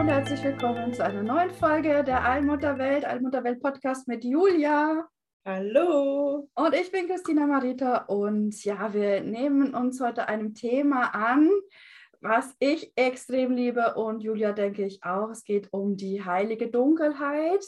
Hallo 0.00 0.08
und 0.08 0.16
herzlich 0.16 0.42
willkommen 0.42 0.94
zu 0.94 1.04
einer 1.04 1.22
neuen 1.22 1.50
Folge 1.50 2.02
der 2.02 2.24
Allmutterwelt, 2.24 3.04
Allmutterwelt 3.04 3.60
Podcast 3.60 4.08
mit 4.08 4.24
Julia. 4.24 5.06
Hallo. 5.44 6.48
Und 6.54 6.74
ich 6.74 6.90
bin 6.90 7.06
Christina 7.06 7.46
Marita 7.46 8.04
und 8.06 8.64
ja, 8.64 8.94
wir 8.94 9.20
nehmen 9.20 9.74
uns 9.74 10.00
heute 10.00 10.26
einem 10.26 10.54
Thema 10.54 11.14
an, 11.14 11.50
was 12.22 12.56
ich 12.60 12.94
extrem 12.96 13.54
liebe 13.54 13.94
und 13.94 14.22
Julia 14.22 14.52
denke 14.52 14.86
ich 14.86 15.04
auch. 15.04 15.28
Es 15.28 15.44
geht 15.44 15.68
um 15.70 15.98
die 15.98 16.24
heilige 16.24 16.68
Dunkelheit. 16.68 17.66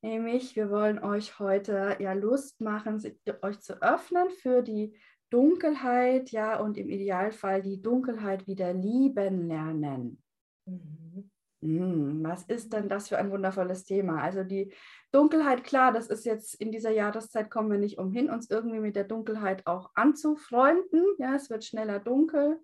Nämlich, 0.00 0.56
wir 0.56 0.70
wollen 0.70 0.98
euch 0.98 1.38
heute 1.38 1.98
ja 2.00 2.14
Lust 2.14 2.62
machen, 2.62 3.02
euch 3.42 3.60
zu 3.60 3.82
öffnen 3.82 4.30
für 4.30 4.62
die 4.62 4.98
Dunkelheit, 5.28 6.30
ja, 6.30 6.60
und 6.60 6.78
im 6.78 6.88
Idealfall 6.88 7.60
die 7.60 7.82
Dunkelheit 7.82 8.46
wieder 8.46 8.72
lieben 8.72 9.48
lernen. 9.48 10.22
Mhm. 10.64 11.30
Hm, 11.60 12.22
was 12.22 12.44
ist 12.44 12.72
denn 12.72 12.88
das 12.88 13.08
für 13.08 13.18
ein 13.18 13.30
wundervolles 13.30 13.84
Thema? 13.84 14.22
Also 14.22 14.44
die 14.44 14.72
Dunkelheit, 15.10 15.64
klar, 15.64 15.92
das 15.92 16.06
ist 16.06 16.24
jetzt 16.24 16.54
in 16.54 16.70
dieser 16.70 16.90
Jahreszeit, 16.90 17.50
kommen 17.50 17.70
wir 17.70 17.78
nicht 17.78 17.98
umhin, 17.98 18.30
uns 18.30 18.48
irgendwie 18.48 18.78
mit 18.78 18.94
der 18.94 19.04
Dunkelheit 19.04 19.66
auch 19.66 19.90
anzufreunden. 19.94 21.04
Ja, 21.18 21.34
es 21.34 21.50
wird 21.50 21.64
schneller 21.64 21.98
dunkel. 21.98 22.60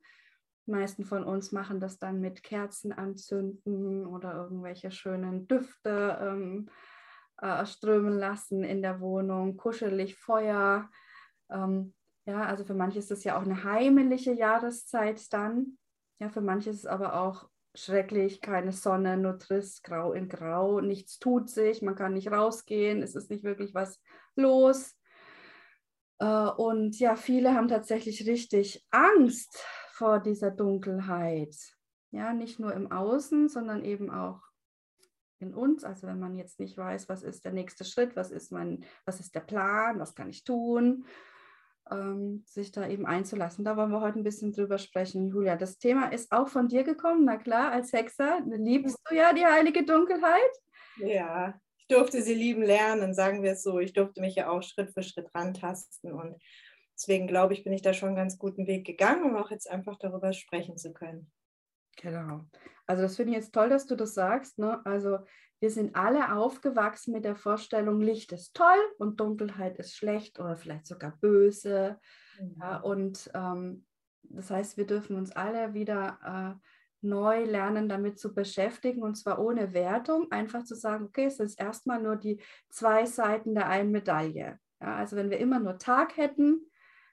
Die 0.67 0.71
meisten 0.71 1.05
von 1.05 1.25
uns 1.25 1.53
machen 1.53 1.81
das 1.81 1.99
dann 1.99 2.21
mit 2.21 2.43
Kerzen 2.43 2.93
anzünden 2.93 4.07
oder 4.07 4.35
irgendwelche 4.35 4.91
schönen 4.91 5.47
Düfte 5.49 6.19
ähm, 6.21 6.71
äh, 7.39 7.67
strömen 7.67 8.17
lassen 8.17 8.63
in 8.63 8.81
der 8.81 9.01
Wohnung, 9.01 9.57
kuschelig 9.57 10.17
Feuer. 10.17 10.89
Ähm, 11.51 11.95
ja, 12.27 12.45
also 12.45 12.65
für 12.65 12.75
manche 12.75 13.01
ist 13.01 13.11
das 13.11 13.25
ja 13.25 13.37
auch 13.37 13.43
eine 13.43 13.65
heimliche 13.65 14.33
Jahreszeit 14.33 15.33
dann. 15.33 15.79
Ja, 16.21 16.31
für 16.31 16.41
manche 16.41 16.71
ist 16.71 16.79
es 16.79 16.87
aber 16.87 17.21
auch 17.21 17.49
schrecklich, 17.75 18.41
keine 18.41 18.73
Sonne, 18.73 19.17
nur 19.17 19.39
trist, 19.39 19.83
grau 19.85 20.13
in 20.13 20.29
grau, 20.29 20.81
nichts 20.81 21.19
tut 21.19 21.51
sich, 21.51 21.83
man 21.83 21.97
kann 21.97 22.15
nicht 22.15 22.31
rausgehen, 22.31 23.03
es 23.03 23.15
ist 23.15 23.31
nicht 23.31 23.45
wirklich 23.45 23.75
was 23.75 24.01
los. 24.37 24.97
Äh, 26.21 26.49
und 26.51 26.99
ja, 26.99 27.17
viele 27.17 27.55
haben 27.55 27.69
tatsächlich 27.69 28.27
richtig 28.27 28.87
Angst 28.91 29.65
vor 29.93 30.21
dieser 30.21 30.51
Dunkelheit. 30.51 31.57
Ja, 32.11 32.33
nicht 32.33 32.61
nur 32.61 32.73
im 32.73 32.93
Außen, 32.93 33.49
sondern 33.49 33.85
eben 33.85 34.11
auch 34.11 34.41
in 35.41 35.53
uns. 35.53 35.85
Also 35.85 36.07
wenn 36.07 36.21
man 36.21 36.37
jetzt 36.37 36.61
nicht 36.61 36.77
weiß, 36.77 37.09
was 37.09 37.23
ist 37.23 37.45
der 37.45 37.53
nächste 37.53 37.85
Schritt, 37.85 38.15
was 38.15 38.31
ist 38.31 38.53
mein, 38.53 38.85
was 39.05 39.19
ist 39.19 39.35
der 39.35 39.41
Plan, 39.41 39.99
was 39.99 40.15
kann 40.15 40.31
ich 40.31 40.45
tun, 40.45 41.07
ähm, 41.91 42.45
sich 42.47 42.73
da 42.73 42.89
eben 42.89 43.07
einzulassen. 43.07 43.65
Da 43.65 43.77
wollen 43.77 43.91
wir 43.91 44.01
heute 44.01 44.19
ein 44.19 44.25
bisschen 44.25 44.53
drüber 44.53 44.79
sprechen, 44.79 45.29
Julia. 45.29 45.57
Das 45.57 45.79
Thema 45.79 46.09
ist 46.09 46.33
auch 46.33 46.49
von 46.49 46.69
dir 46.69 46.85
gekommen, 46.85 47.25
na 47.25 47.37
klar, 47.37 47.73
als 47.73 47.93
Hexer. 47.93 48.41
Liebst 48.47 48.99
du 49.09 49.15
ja 49.15 49.33
die 49.33 49.45
heilige 49.45 49.85
Dunkelheit? 49.85 50.41
Ja, 50.97 51.61
ich 51.77 51.87
durfte 51.89 52.23
sie 52.23 52.35
lieben 52.35 52.63
lernen, 52.63 53.15
sagen 53.15 53.43
wir 53.43 53.53
es 53.53 53.63
so. 53.63 53.79
Ich 53.79 53.93
durfte 53.93 54.21
mich 54.21 54.37
ja 54.37 54.49
auch 54.49 54.63
Schritt 54.63 54.93
für 54.93 55.03
Schritt 55.03 55.35
rantasten 55.35 56.13
und 56.13 56.43
deswegen 56.97 57.27
glaube 57.27 57.53
ich, 57.53 57.65
bin 57.65 57.73
ich 57.73 57.83
da 57.83 57.93
schon 57.93 58.09
einen 58.09 58.17
ganz 58.17 58.39
guten 58.39 58.67
Weg 58.67 58.87
gegangen, 58.87 59.25
um 59.25 59.37
auch 59.37 59.51
jetzt 59.51 59.71
einfach 59.71 59.99
darüber 59.99 60.33
sprechen 60.33 60.79
zu 60.79 60.93
können. 60.93 61.31
Genau. 61.97 62.45
Also 62.87 63.03
das 63.03 63.17
finde 63.17 63.33
ich 63.33 63.37
jetzt 63.37 63.53
toll, 63.53 63.69
dass 63.69 63.87
du 63.87 63.97
das 63.97 64.15
sagst. 64.15 64.59
Ne? 64.59 64.85
Also 64.85 65.19
wir 65.65 65.71
sind 65.71 65.97
alle 65.97 66.37
aufgewachsen 66.37 67.15
mit 67.15 67.25
der 67.25 67.37
Vorstellung, 67.37 67.99
Licht 67.99 68.33
ist 68.33 68.55
toll 68.55 68.77
und 68.99 69.19
Dunkelheit 69.19 69.79
ist 69.79 69.97
schlecht 69.97 70.39
oder 70.39 70.59
vielleicht 70.59 70.87
sogar 70.87 71.17
böse. 71.23 71.99
Mhm. 72.39 72.57
Ja, 72.61 72.77
und 72.81 73.31
ähm, 73.33 73.87
das 74.25 74.51
heißt, 74.51 74.77
wir 74.77 74.87
dürfen 74.87 75.17
uns 75.17 75.33
alle 75.33 75.73
wieder 75.73 76.19
äh, 76.23 76.61
neu 77.01 77.45
lernen, 77.45 77.89
damit 77.89 78.19
zu 78.19 78.35
beschäftigen 78.35 79.03
und 79.03 79.15
zwar 79.15 79.39
ohne 79.39 79.73
Wertung, 79.73 80.31
einfach 80.31 80.65
zu 80.65 80.75
sagen, 80.75 81.07
okay, 81.07 81.25
es 81.25 81.41
ist 81.41 81.59
erstmal 81.59 82.03
nur 82.03 82.17
die 82.17 82.43
zwei 82.69 83.07
Seiten 83.07 83.55
der 83.55 83.67
einen 83.67 83.91
Medaille. 83.91 84.59
Ja, 84.83 84.97
also 84.97 85.17
wenn 85.17 85.31
wir 85.31 85.39
immer 85.39 85.61
nur 85.61 85.79
Tag 85.79 86.19
hätten, 86.19 86.61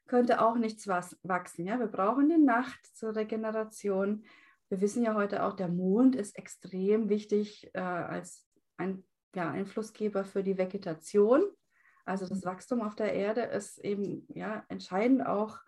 könnte 0.08 0.42
auch 0.42 0.58
nichts 0.58 0.90
wachsen. 0.90 1.68
Ja? 1.68 1.80
Wir 1.80 1.88
brauchen 1.88 2.28
die 2.28 2.38
Nacht 2.38 2.86
zur 2.98 3.16
Regeneration. 3.16 4.26
Wir 4.72 4.80
wissen 4.80 5.04
ja 5.04 5.16
heute 5.16 5.44
auch, 5.44 5.52
der 5.52 5.68
Mond 5.68 6.16
ist 6.16 6.38
extrem 6.38 7.10
wichtig 7.10 7.70
äh, 7.74 7.82
als 7.82 8.48
ein 8.78 9.04
ja, 9.36 9.52
Einflussgeber 9.52 10.24
für 10.24 10.44
die 10.44 10.58
Vegetation. 10.58 11.44
Also 12.06 12.26
das 12.26 12.46
Wachstum 12.46 12.82
auf 12.82 12.96
der 12.96 13.12
Erde 13.12 13.42
ist 13.42 13.80
eben 13.80 14.26
ja, 14.30 14.64
entscheidend 14.70 15.28
auch 15.28 15.60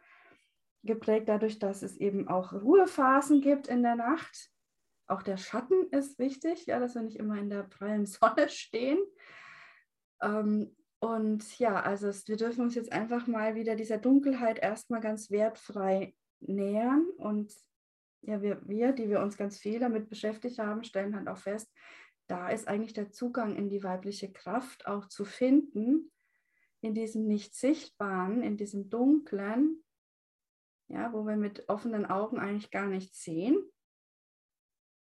geprägt 0.83 1.27
dadurch, 1.27 1.59
dass 1.59 1.81
es 1.81 1.97
eben 1.97 2.29
auch 2.29 2.53
Ruhephasen 2.53 3.41
gibt 3.41 3.67
in 3.67 3.83
der 3.83 3.97
Nacht. 3.97 4.49
Auch 5.05 5.21
der 5.21 5.35
Schatten 5.35 5.89
ist 5.91 6.17
wichtig, 6.17 6.65
ja, 6.67 6.79
dass 6.79 6.95
wir 6.95 7.01
nicht 7.01 7.17
immer 7.17 7.37
in 7.37 7.49
der 7.49 7.63
prallen 7.63 8.05
Sonne 8.05 8.47
stehen. 8.47 8.99
Ähm, 10.21 10.77
und 11.01 11.59
ja, 11.59 11.81
also 11.81 12.07
es, 12.07 12.29
wir 12.29 12.37
dürfen 12.37 12.61
uns 12.61 12.75
jetzt 12.75 12.93
einfach 12.93 13.27
mal 13.27 13.55
wieder 13.55 13.75
dieser 13.75 13.97
Dunkelheit 13.97 14.59
erstmal 14.59 15.01
ganz 15.01 15.29
wertfrei 15.29 16.15
nähern 16.39 17.05
und 17.17 17.53
ja, 18.23 18.41
wir, 18.41 18.61
wir, 18.67 18.93
die 18.93 19.09
wir 19.09 19.21
uns 19.21 19.37
ganz 19.37 19.57
viel 19.57 19.79
damit 19.79 20.09
beschäftigt 20.09 20.59
haben, 20.59 20.83
stellen 20.83 21.15
halt 21.15 21.27
auch 21.27 21.37
fest, 21.37 21.71
da 22.27 22.49
ist 22.49 22.67
eigentlich 22.67 22.93
der 22.93 23.11
Zugang 23.11 23.55
in 23.55 23.69
die 23.69 23.83
weibliche 23.83 24.31
Kraft 24.31 24.87
auch 24.87 25.07
zu 25.07 25.25
finden, 25.25 26.11
in 26.81 26.93
diesem 26.93 27.27
nicht 27.27 27.55
sichtbaren, 27.55 28.41
in 28.41 28.57
diesem 28.57 28.89
dunklen, 28.89 29.83
ja, 30.87 31.11
wo 31.13 31.25
wir 31.25 31.35
mit 31.35 31.67
offenen 31.69 32.05
Augen 32.05 32.39
eigentlich 32.39 32.71
gar 32.71 32.87
nichts 32.87 33.23
sehen, 33.23 33.57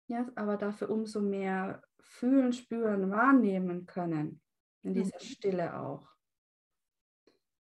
ja, 0.07 0.29
aber 0.35 0.57
dafür 0.57 0.89
umso 0.89 1.21
mehr 1.21 1.81
fühlen, 2.01 2.51
spüren, 2.51 3.09
wahrnehmen 3.09 3.85
können, 3.85 4.41
in 4.83 4.93
dieser 4.93 5.17
mhm. 5.17 5.23
Stille 5.23 5.79
auch 5.79 6.12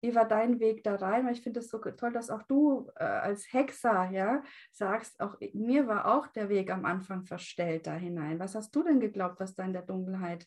wie 0.00 0.15
war 0.15 0.27
dein 0.27 0.61
Weg 0.61 0.83
da 0.83 0.97
rein? 0.97 1.27
Weil 1.27 1.34
ich 1.34 1.43
finde 1.43 1.61
es 1.61 1.69
so 1.69 1.78
toll, 1.78 2.12
dass 2.12 2.31
auch 2.31 2.43
du 2.44 2.91
äh, 2.97 3.05
als 3.05 3.53
Hexer 3.53 4.11
ja, 4.11 4.43
sagst, 4.72 5.21
auch 5.21 5.37
mir 5.53 5.87
war 5.87 6.15
auch 6.15 6.27
der 6.28 6.49
Weg 6.49 6.71
am 6.71 6.84
Anfang 6.84 7.25
verstellt 7.25 7.87
da 7.87 7.94
hinein. 7.94 8.38
Was 8.38 8.55
hast 8.55 8.75
du 8.75 8.83
denn 8.83 9.00
geglaubt, 9.00 9.41
was 9.41 9.55
da 9.55 9.65
in 9.65 9.72
der 9.72 9.83
Dunkelheit 9.83 10.47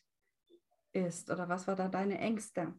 ist? 0.92 1.30
Oder 1.30 1.48
was 1.48 1.66
war 1.66 1.76
da 1.76 1.88
deine 1.88 2.18
Ängste? 2.18 2.74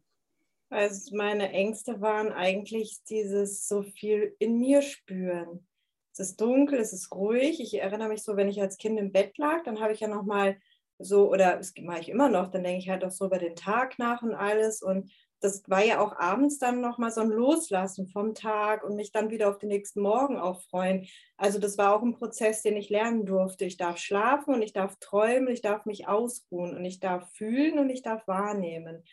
Also 0.70 1.16
meine 1.16 1.52
Ängste 1.52 2.02
waren 2.02 2.32
eigentlich 2.32 3.04
dieses 3.04 3.68
so 3.68 3.84
viel 3.84 4.36
in 4.40 4.58
mir 4.58 4.82
spüren. 4.82 5.68
Es 6.12 6.20
ist 6.20 6.42
dunkel, 6.42 6.80
es 6.80 6.94
ist 6.94 7.14
ruhig. 7.14 7.60
Ich 7.62 7.80
erinnere 7.80 8.10
mich 8.10 8.24
so, 8.24 8.36
wenn 8.36 8.50
ich 8.50 8.62
als 8.62 8.78
Kind 8.78 9.00
im 9.00 9.12
Bett 9.12 9.38
lag, 9.38 9.64
dann 9.64 9.80
habe 9.80 9.94
ich 9.94 10.00
ja 10.00 10.08
noch 10.08 10.24
mal 10.24 10.58
so, 10.98 11.30
oder 11.30 11.58
das 11.58 11.74
mache 11.82 12.00
ich 12.00 12.10
immer 12.10 12.30
noch, 12.30 12.50
dann 12.50 12.64
denke 12.64 12.80
ich 12.80 12.90
halt 12.90 13.04
auch 13.04 13.12
so 13.12 13.26
über 13.26 13.38
den 13.38 13.56
Tag 13.56 14.00
nach 14.00 14.22
und 14.22 14.34
alles. 14.34 14.82
Und 14.82 15.12
das 15.42 15.64
war 15.70 15.84
ja 15.84 16.00
auch 16.00 16.18
abends 16.18 16.58
dann 16.60 16.82
nochmal 16.82 17.12
so 17.12 17.22
ein 17.22 17.30
Loslassen 17.30 18.08
vom 18.08 18.34
Tag 18.34 18.84
und 18.84 18.96
mich 18.96 19.12
dann 19.12 19.30
wieder 19.30 19.50
auf 19.50 19.58
den 19.58 19.70
nächsten 19.70 20.02
Morgen 20.02 20.38
auch 20.38 20.62
freuen. 20.64 21.08
Also 21.38 21.60
das 21.60 21.78
war 21.78 21.96
auch 21.96 22.02
ein 22.02 22.14
Prozess, 22.14 22.62
den 22.62 22.78
ich 22.78 22.90
lernen 22.90 23.26
durfte. 23.26 23.66
Ich 23.66 23.78
darf 23.78 23.98
schlafen 23.98 24.54
und 24.54 24.62
ich 24.62 24.74
darf 24.74 24.98
träumen, 25.00 25.50
ich 25.50 25.62
darf 25.62 25.86
mich 25.86 26.08
ausruhen 26.08 26.76
und 26.76 26.86
ich 26.86 27.00
darf 27.00 27.32
fühlen 27.34 27.80
und 27.80 27.90
ich 27.90 28.02
darf 28.02 28.28
wahrnehmen. 28.28 29.04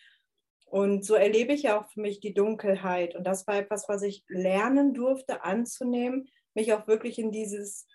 Und 0.66 1.04
so 1.04 1.14
erlebe 1.14 1.52
ich 1.52 1.64
ja 1.64 1.78
auch 1.78 1.90
für 1.90 2.00
mich 2.00 2.20
die 2.20 2.32
Dunkelheit. 2.32 3.14
Und 3.14 3.24
das 3.24 3.46
war 3.46 3.56
etwas, 3.56 3.88
was 3.88 4.02
ich 4.02 4.24
lernen 4.28 4.94
durfte, 4.94 5.44
anzunehmen, 5.44 6.30
mich 6.54 6.72
auch 6.72 6.86
wirklich 6.86 7.18
in 7.18 7.30
dieses 7.30 7.86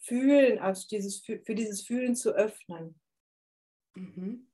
Fühlen, 0.00 0.58
also 0.58 0.88
dieses, 0.90 1.20
für 1.20 1.54
dieses 1.54 1.82
Fühlen 1.82 2.16
zu 2.16 2.30
öffnen. 2.32 2.98
Mhm. 3.94 4.49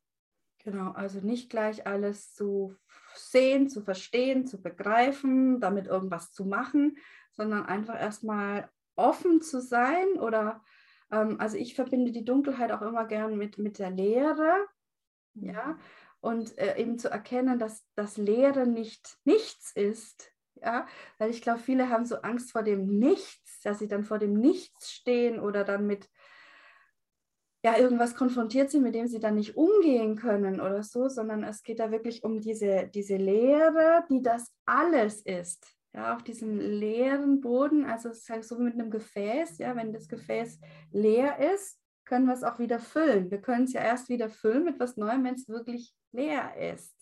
Genau, 0.66 0.90
also 0.90 1.20
nicht 1.20 1.48
gleich 1.48 1.86
alles 1.86 2.34
zu 2.34 2.74
sehen, 3.14 3.68
zu 3.68 3.82
verstehen, 3.82 4.48
zu 4.48 4.60
begreifen, 4.60 5.60
damit 5.60 5.86
irgendwas 5.86 6.32
zu 6.32 6.44
machen, 6.44 6.98
sondern 7.30 7.66
einfach 7.66 7.94
erstmal 7.94 8.68
offen 8.96 9.40
zu 9.40 9.60
sein 9.60 10.18
oder 10.18 10.64
ähm, 11.12 11.36
also 11.38 11.56
ich 11.56 11.76
verbinde 11.76 12.10
die 12.10 12.24
Dunkelheit 12.24 12.72
auch 12.72 12.82
immer 12.82 13.06
gern 13.06 13.38
mit, 13.38 13.58
mit 13.58 13.78
der 13.78 13.92
Leere, 13.92 14.56
ja, 15.34 15.66
mhm. 15.66 15.78
und 16.18 16.58
äh, 16.58 16.76
eben 16.78 16.98
zu 16.98 17.10
erkennen, 17.10 17.60
dass 17.60 17.86
das 17.94 18.16
Leere 18.16 18.66
nicht 18.66 19.18
nichts 19.22 19.70
ist, 19.70 20.32
ja, 20.56 20.88
weil 21.18 21.30
ich 21.30 21.42
glaube, 21.42 21.60
viele 21.60 21.90
haben 21.90 22.06
so 22.06 22.16
Angst 22.22 22.50
vor 22.50 22.64
dem 22.64 22.98
Nichts, 22.98 23.60
dass 23.60 23.78
sie 23.78 23.86
dann 23.86 24.02
vor 24.02 24.18
dem 24.18 24.32
Nichts 24.32 24.90
stehen 24.90 25.38
oder 25.38 25.62
dann 25.62 25.86
mit 25.86 26.10
ja, 27.66 27.76
irgendwas 27.76 28.14
konfrontiert 28.14 28.70
sind, 28.70 28.84
mit 28.84 28.94
dem 28.94 29.08
sie 29.08 29.18
dann 29.18 29.34
nicht 29.34 29.56
umgehen 29.56 30.14
können 30.14 30.60
oder 30.60 30.84
so, 30.84 31.08
sondern 31.08 31.42
es 31.42 31.64
geht 31.64 31.80
da 31.80 31.90
wirklich 31.90 32.22
um 32.22 32.40
diese, 32.40 32.86
diese 32.86 33.16
Lehre, 33.16 34.04
die 34.08 34.22
das 34.22 34.52
alles 34.66 35.20
ist. 35.22 35.66
Ja, 35.92 36.14
auf 36.14 36.22
diesem 36.22 36.60
leeren 36.60 37.40
Boden, 37.40 37.84
also 37.84 38.10
es 38.10 38.18
ist 38.18 38.30
halt 38.30 38.44
so 38.44 38.56
mit 38.60 38.74
einem 38.74 38.92
Gefäß, 38.92 39.58
ja, 39.58 39.74
wenn 39.74 39.92
das 39.92 40.06
Gefäß 40.06 40.60
leer 40.92 41.52
ist, 41.54 41.80
können 42.04 42.26
wir 42.26 42.34
es 42.34 42.44
auch 42.44 42.60
wieder 42.60 42.78
füllen. 42.78 43.32
Wir 43.32 43.40
können 43.40 43.64
es 43.64 43.72
ja 43.72 43.80
erst 43.80 44.08
wieder 44.08 44.30
füllen 44.30 44.62
mit 44.62 44.78
was 44.78 44.96
Neuem, 44.96 45.24
wenn 45.24 45.34
es 45.34 45.48
wirklich 45.48 45.92
leer 46.12 46.56
ist. 46.72 46.94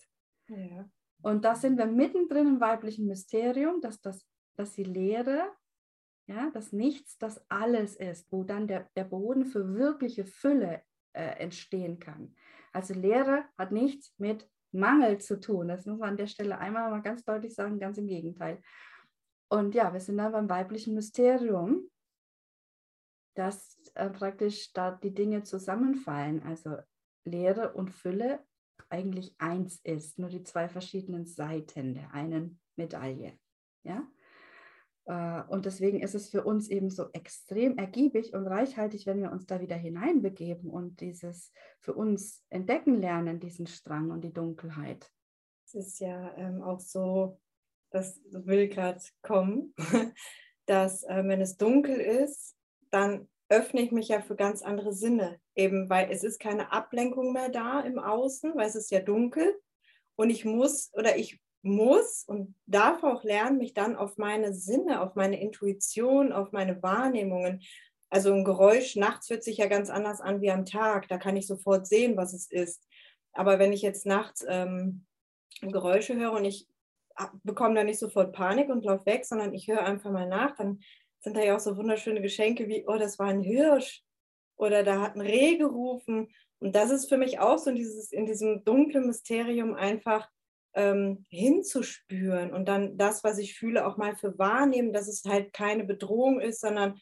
Ja. 0.47 0.89
Und 1.21 1.45
da 1.45 1.53
sind 1.53 1.77
wir 1.77 1.85
mittendrin 1.85 2.47
im 2.47 2.59
weiblichen 2.59 3.05
Mysterium, 3.05 3.81
dass, 3.81 4.01
das, 4.01 4.25
dass 4.55 4.73
die 4.73 4.83
Lehre 4.83 5.43
ja, 6.27 6.49
dass 6.51 6.71
nichts 6.71 7.17
das 7.17 7.43
alles 7.49 7.95
ist, 7.95 8.31
wo 8.31 8.43
dann 8.43 8.67
der, 8.67 8.89
der 8.95 9.03
Boden 9.03 9.45
für 9.45 9.75
wirkliche 9.75 10.25
Fülle 10.25 10.81
äh, 11.13 11.39
entstehen 11.39 11.99
kann. 11.99 12.35
Also 12.73 12.93
Lehre 12.93 13.45
hat 13.57 13.71
nichts 13.71 14.13
mit 14.17 14.49
Mangel 14.71 15.19
zu 15.19 15.39
tun. 15.39 15.67
Das 15.67 15.85
muss 15.85 15.99
man 15.99 16.09
an 16.09 16.17
der 16.17 16.27
Stelle 16.27 16.57
einmal 16.57 16.89
mal 16.89 17.01
ganz 17.01 17.23
deutlich 17.23 17.53
sagen, 17.53 17.79
ganz 17.79 17.97
im 17.97 18.07
Gegenteil. 18.07 18.61
Und 19.49 19.75
ja, 19.75 19.93
wir 19.93 19.99
sind 19.99 20.17
dann 20.17 20.31
beim 20.31 20.49
weiblichen 20.49 20.95
Mysterium, 20.95 21.89
dass 23.35 23.79
äh, 23.93 24.09
praktisch 24.09 24.73
da 24.73 24.91
die 24.91 25.13
Dinge 25.13 25.43
zusammenfallen. 25.43 26.43
Also 26.43 26.77
Lehre 27.23 27.73
und 27.73 27.91
Fülle 27.91 28.43
eigentlich 28.89 29.35
eins 29.39 29.79
ist, 29.83 30.19
nur 30.19 30.29
die 30.29 30.43
zwei 30.43 30.67
verschiedenen 30.67 31.25
Seiten 31.25 31.93
der 31.93 32.13
einen 32.13 32.59
Medaille. 32.75 33.37
Ja? 33.83 34.07
Äh, 35.05 35.43
und 35.47 35.65
deswegen 35.65 36.01
ist 36.01 36.15
es 36.15 36.29
für 36.29 36.43
uns 36.43 36.69
eben 36.69 36.89
so 36.89 37.09
extrem 37.13 37.77
ergiebig 37.77 38.33
und 38.33 38.47
reichhaltig, 38.47 39.05
wenn 39.05 39.21
wir 39.21 39.31
uns 39.31 39.45
da 39.45 39.61
wieder 39.61 39.75
hineinbegeben 39.75 40.69
und 40.69 40.99
dieses 41.01 41.51
für 41.79 41.93
uns 41.93 42.43
entdecken 42.49 42.99
lernen, 42.99 43.39
diesen 43.39 43.67
Strang 43.67 44.11
und 44.11 44.21
die 44.21 44.33
Dunkelheit. 44.33 45.11
Es 45.65 45.75
ist 45.75 45.99
ja 45.99 46.35
ähm, 46.37 46.61
auch 46.61 46.79
so, 46.79 47.39
das 47.91 48.19
will 48.31 48.67
gerade 48.67 49.01
kommen, 49.21 49.73
dass 50.65 51.03
äh, 51.03 51.23
wenn 51.25 51.41
es 51.41 51.57
dunkel 51.57 51.95
ist, 51.99 52.55
dann 52.89 53.27
öffne 53.49 53.81
ich 53.81 53.91
mich 53.91 54.07
ja 54.07 54.21
für 54.21 54.35
ganz 54.35 54.63
andere 54.63 54.93
Sinne, 54.93 55.39
eben 55.55 55.89
weil 55.89 56.09
es 56.11 56.23
ist 56.23 56.39
keine 56.39 56.71
Ablenkung 56.71 57.31
mehr 57.31 57.49
da 57.49 57.81
im 57.81 57.99
Außen, 57.99 58.55
weil 58.55 58.67
es 58.67 58.75
ist 58.75 58.89
ja 58.89 59.01
dunkel 59.01 59.53
und 60.15 60.31
ich 60.31 60.45
muss 60.45 60.91
oder 60.95 61.15
ich 61.17 61.39
muss 61.65 62.23
und 62.27 62.55
darf 62.67 63.03
auch 63.03 63.23
lernen, 63.23 63.57
mich 63.57 63.73
dann 63.73 63.95
auf 63.95 64.17
meine 64.17 64.53
Sinne, 64.53 65.01
auf 65.01 65.15
meine 65.15 65.41
Intuition, 65.41 66.31
auf 66.31 66.51
meine 66.51 66.81
Wahrnehmungen. 66.83 67.61
Also 68.09 68.33
ein 68.33 68.45
Geräusch 68.45 68.95
nachts 68.95 69.29
hört 69.29 69.43
sich 69.43 69.57
ja 69.57 69.67
ganz 69.67 69.89
anders 69.89 70.21
an 70.21 70.41
wie 70.41 70.51
am 70.51 70.65
Tag. 70.65 71.07
Da 71.07 71.17
kann 71.17 71.35
ich 71.35 71.47
sofort 71.47 71.87
sehen, 71.87 72.17
was 72.17 72.33
es 72.33 72.49
ist. 72.51 72.87
Aber 73.33 73.59
wenn 73.59 73.73
ich 73.73 73.81
jetzt 73.81 74.05
nachts 74.05 74.45
ähm, 74.47 75.05
Geräusche 75.61 76.15
höre 76.15 76.31
und 76.31 76.45
ich 76.45 76.67
bekomme 77.43 77.75
da 77.75 77.83
nicht 77.83 77.99
sofort 77.99 78.33
Panik 78.33 78.69
und 78.69 78.85
laufe 78.85 79.05
weg, 79.05 79.25
sondern 79.25 79.53
ich 79.53 79.67
höre 79.67 79.83
einfach 79.83 80.11
mal 80.11 80.27
nach, 80.27 80.55
dann 80.55 80.79
sind 81.19 81.35
da 81.35 81.41
ja 81.41 81.55
auch 81.55 81.59
so 81.59 81.77
wunderschöne 81.77 82.21
Geschenke 82.21 82.67
wie, 82.67 82.85
oh, 82.87 82.97
das 82.97 83.17
war 83.19 83.27
ein 83.27 83.41
Hirsch 83.41 84.03
oder 84.57 84.83
da 84.83 85.01
hat 85.01 85.15
ein 85.15 85.21
Reh 85.21 85.57
gerufen. 85.57 86.29
Und 86.59 86.75
das 86.75 86.91
ist 86.91 87.09
für 87.09 87.17
mich 87.17 87.39
auch 87.39 87.57
so 87.57 87.69
in, 87.69 87.75
dieses, 87.75 88.11
in 88.11 88.25
diesem 88.25 88.63
dunklen 88.63 89.07
Mysterium 89.07 89.73
einfach 89.73 90.29
ähm, 90.75 91.25
hinzuspüren 91.29 92.53
und 92.53 92.67
dann 92.67 92.97
das, 92.97 93.23
was 93.23 93.37
ich 93.37 93.57
fühle, 93.57 93.87
auch 93.87 93.97
mal 93.97 94.15
für 94.15 94.37
wahrnehmen, 94.37 94.93
dass 94.93 95.07
es 95.07 95.23
halt 95.25 95.53
keine 95.53 95.83
Bedrohung 95.83 96.39
ist, 96.39 96.61
sondern 96.61 96.99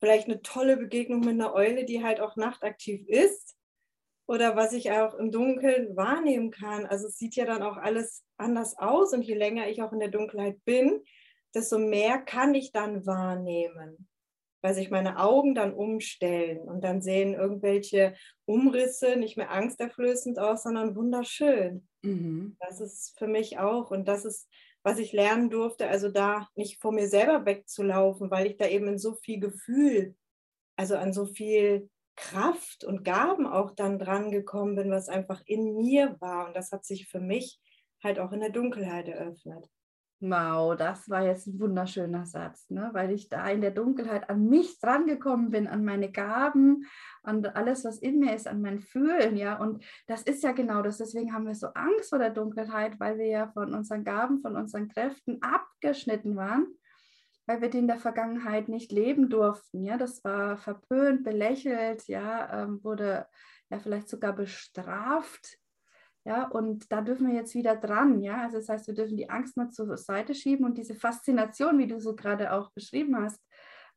vielleicht 0.00 0.26
eine 0.26 0.42
tolle 0.42 0.76
Begegnung 0.76 1.20
mit 1.20 1.30
einer 1.30 1.54
Eule, 1.54 1.84
die 1.84 2.02
halt 2.02 2.20
auch 2.20 2.36
nachtaktiv 2.36 3.06
ist 3.08 3.56
oder 4.26 4.56
was 4.56 4.72
ich 4.72 4.90
auch 4.92 5.14
im 5.14 5.32
Dunkeln 5.32 5.96
wahrnehmen 5.96 6.50
kann. 6.50 6.86
Also 6.86 7.08
es 7.08 7.18
sieht 7.18 7.34
ja 7.34 7.44
dann 7.44 7.62
auch 7.62 7.76
alles 7.76 8.24
anders 8.36 8.76
aus 8.78 9.12
und 9.12 9.22
je 9.22 9.34
länger 9.34 9.68
ich 9.68 9.82
auch 9.82 9.92
in 9.92 10.00
der 10.00 10.10
Dunkelheit 10.10 10.64
bin, 10.64 11.02
desto 11.54 11.78
mehr 11.78 12.18
kann 12.18 12.54
ich 12.54 12.72
dann 12.72 13.06
wahrnehmen 13.06 14.07
weil 14.62 14.74
sich 14.74 14.90
meine 14.90 15.18
Augen 15.18 15.54
dann 15.54 15.72
umstellen 15.72 16.60
und 16.60 16.82
dann 16.82 17.00
sehen 17.00 17.34
irgendwelche 17.34 18.14
Umrisse 18.44 19.16
nicht 19.16 19.36
mehr 19.36 19.50
angsterflößend 19.50 20.38
aus, 20.38 20.64
sondern 20.64 20.96
wunderschön. 20.96 21.86
Mhm. 22.02 22.56
Das 22.60 22.80
ist 22.80 23.18
für 23.18 23.28
mich 23.28 23.58
auch 23.58 23.90
und 23.90 24.08
das 24.08 24.24
ist, 24.24 24.48
was 24.82 24.98
ich 24.98 25.12
lernen 25.12 25.50
durfte, 25.50 25.88
also 25.88 26.10
da 26.10 26.48
nicht 26.54 26.80
vor 26.80 26.92
mir 26.92 27.08
selber 27.08 27.44
wegzulaufen, 27.46 28.30
weil 28.30 28.46
ich 28.46 28.56
da 28.56 28.66
eben 28.66 28.88
in 28.88 28.98
so 28.98 29.14
viel 29.14 29.38
Gefühl, 29.40 30.14
also 30.76 30.96
an 30.96 31.12
so 31.12 31.26
viel 31.26 31.88
Kraft 32.16 32.84
und 32.84 33.04
Gaben 33.04 33.46
auch 33.46 33.72
dann 33.72 33.98
dran 33.98 34.30
gekommen 34.30 34.74
bin, 34.74 34.90
was 34.90 35.08
einfach 35.08 35.42
in 35.46 35.76
mir 35.76 36.16
war 36.20 36.48
und 36.48 36.56
das 36.56 36.72
hat 36.72 36.84
sich 36.84 37.08
für 37.08 37.20
mich 37.20 37.60
halt 38.02 38.18
auch 38.18 38.32
in 38.32 38.40
der 38.40 38.50
Dunkelheit 38.50 39.08
eröffnet. 39.08 39.68
Wow, 40.20 40.74
das 40.76 41.08
war 41.08 41.24
jetzt 41.24 41.46
ein 41.46 41.60
wunderschöner 41.60 42.26
Satz, 42.26 42.68
ne? 42.70 42.90
weil 42.92 43.12
ich 43.12 43.28
da 43.28 43.48
in 43.50 43.60
der 43.60 43.70
Dunkelheit 43.70 44.28
an 44.28 44.48
mich 44.48 44.80
drangekommen 44.80 45.50
bin, 45.50 45.68
an 45.68 45.84
meine 45.84 46.10
Gaben, 46.10 46.86
an 47.22 47.46
alles, 47.46 47.84
was 47.84 47.98
in 47.98 48.18
mir 48.18 48.34
ist, 48.34 48.48
an 48.48 48.60
mein 48.60 48.80
Fühlen, 48.80 49.36
ja. 49.36 49.60
Und 49.60 49.84
das 50.08 50.22
ist 50.22 50.42
ja 50.42 50.50
genau 50.50 50.82
das. 50.82 50.98
Deswegen 50.98 51.32
haben 51.32 51.46
wir 51.46 51.54
so 51.54 51.68
Angst 51.68 52.08
vor 52.08 52.18
der 52.18 52.30
Dunkelheit, 52.30 52.98
weil 52.98 53.16
wir 53.16 53.26
ja 53.26 53.46
von 53.46 53.72
unseren 53.72 54.02
Gaben, 54.02 54.40
von 54.40 54.56
unseren 54.56 54.88
Kräften 54.88 55.40
abgeschnitten 55.40 56.34
waren, 56.34 56.66
weil 57.46 57.60
wir 57.60 57.70
die 57.70 57.78
in 57.78 57.86
der 57.86 58.00
Vergangenheit 58.00 58.68
nicht 58.68 58.90
leben 58.90 59.30
durften. 59.30 59.84
Ja, 59.84 59.98
das 59.98 60.24
war 60.24 60.56
verpönt, 60.56 61.22
belächelt, 61.22 62.08
ja, 62.08 62.64
ähm, 62.64 62.82
wurde 62.82 63.28
ja 63.70 63.78
vielleicht 63.78 64.08
sogar 64.08 64.32
bestraft 64.32 65.58
ja, 66.28 66.46
und 66.46 66.92
da 66.92 67.00
dürfen 67.00 67.26
wir 67.26 67.34
jetzt 67.34 67.54
wieder 67.54 67.74
dran, 67.74 68.20
ja. 68.20 68.42
Also 68.42 68.58
das 68.58 68.68
heißt, 68.68 68.86
wir 68.86 68.92
dürfen 68.92 69.16
die 69.16 69.30
Angst 69.30 69.56
mal 69.56 69.70
zur 69.70 69.96
Seite 69.96 70.34
schieben 70.34 70.66
und 70.66 70.76
diese 70.76 70.94
Faszination, 70.94 71.78
wie 71.78 71.86
du 71.86 72.00
so 72.00 72.14
gerade 72.14 72.52
auch 72.52 72.70
beschrieben 72.72 73.16
hast, 73.16 73.42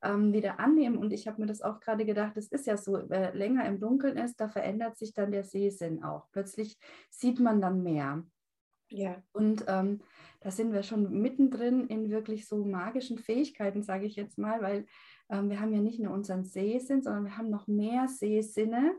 ähm, 0.01 0.31
wieder 0.31 0.57
annehmen. 0.57 0.98
Und 0.98 1.12
ich 1.12 1.28
habe 1.28 1.42
mir 1.42 1.48
das 1.48 1.62
auch 1.62 1.81
gerade 1.81 2.06
gedacht, 2.06 2.38
es 2.38 2.48
ist 2.48 2.68
ja 2.68 2.78
so, 2.78 3.04
wer 3.10 3.36
länger 3.36 3.66
im 3.66 3.81
Dunkeln 3.81 4.16
ist, 4.16 4.39
da 4.39 4.48
verändert 4.48 4.98
sich 4.98 5.13
dann 5.13 5.33
der 5.33 5.44
Sehsinn 5.44 6.06
auch. 6.06 6.30
Plötzlich 6.31 6.78
sieht 7.10 7.42
man 7.42 7.60
dann 7.60 7.84
mehr. 7.84 8.24
Ja. 8.88 9.22
Und 9.34 9.65
ähm, 9.67 10.00
da 10.39 10.51
sind 10.51 10.72
wir 10.72 10.84
schon 10.84 11.12
mittendrin 11.12 11.86
in 11.88 12.12
wirklich 12.12 12.48
so 12.48 12.63
magischen 12.63 13.17
Fähigkeiten, 13.17 13.84
sage 13.84 14.06
ich 14.06 14.15
jetzt 14.15 14.38
mal, 14.38 14.62
weil 14.62 14.86
ähm, 15.29 15.50
wir 15.50 15.60
haben 15.60 15.74
ja 15.74 15.82
nicht 15.82 16.00
nur 16.00 16.13
unseren 16.13 16.46
Sehsinn, 16.46 17.01
sondern 17.01 17.25
wir 17.25 17.38
haben 17.38 17.50
noch 17.50 17.67
mehr 17.67 18.08
Sehsinne 18.08 18.96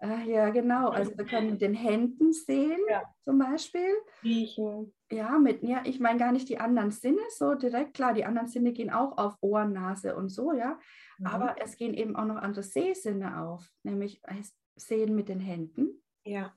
Ah, 0.00 0.22
ja, 0.22 0.50
genau. 0.50 0.90
Also 0.90 1.16
wir 1.16 1.24
können 1.24 1.50
mit 1.50 1.60
den 1.60 1.74
Händen 1.74 2.32
sehen, 2.32 2.78
ja. 2.88 3.02
zum 3.24 3.38
Beispiel. 3.38 3.90
Riechen. 4.22 4.94
Ja, 5.10 5.38
mit, 5.38 5.62
ja, 5.62 5.82
ich 5.84 5.98
meine 5.98 6.20
gar 6.20 6.30
nicht 6.30 6.48
die 6.48 6.60
anderen 6.60 6.92
Sinne 6.92 7.22
so 7.30 7.54
direkt. 7.54 7.94
Klar, 7.94 8.14
die 8.14 8.24
anderen 8.24 8.46
Sinne 8.46 8.72
gehen 8.72 8.90
auch 8.90 9.18
auf 9.18 9.36
Ohren, 9.40 9.72
Nase 9.72 10.14
und 10.14 10.28
so, 10.28 10.52
ja. 10.52 10.78
Mhm. 11.18 11.26
Aber 11.26 11.56
es 11.60 11.76
gehen 11.76 11.94
eben 11.94 12.14
auch 12.14 12.26
noch 12.26 12.36
andere 12.36 12.62
Sehsinne 12.62 13.40
auf, 13.40 13.68
nämlich 13.82 14.22
Sehen 14.76 15.16
mit 15.16 15.28
den 15.28 15.40
Händen. 15.40 16.00
Ja. 16.24 16.52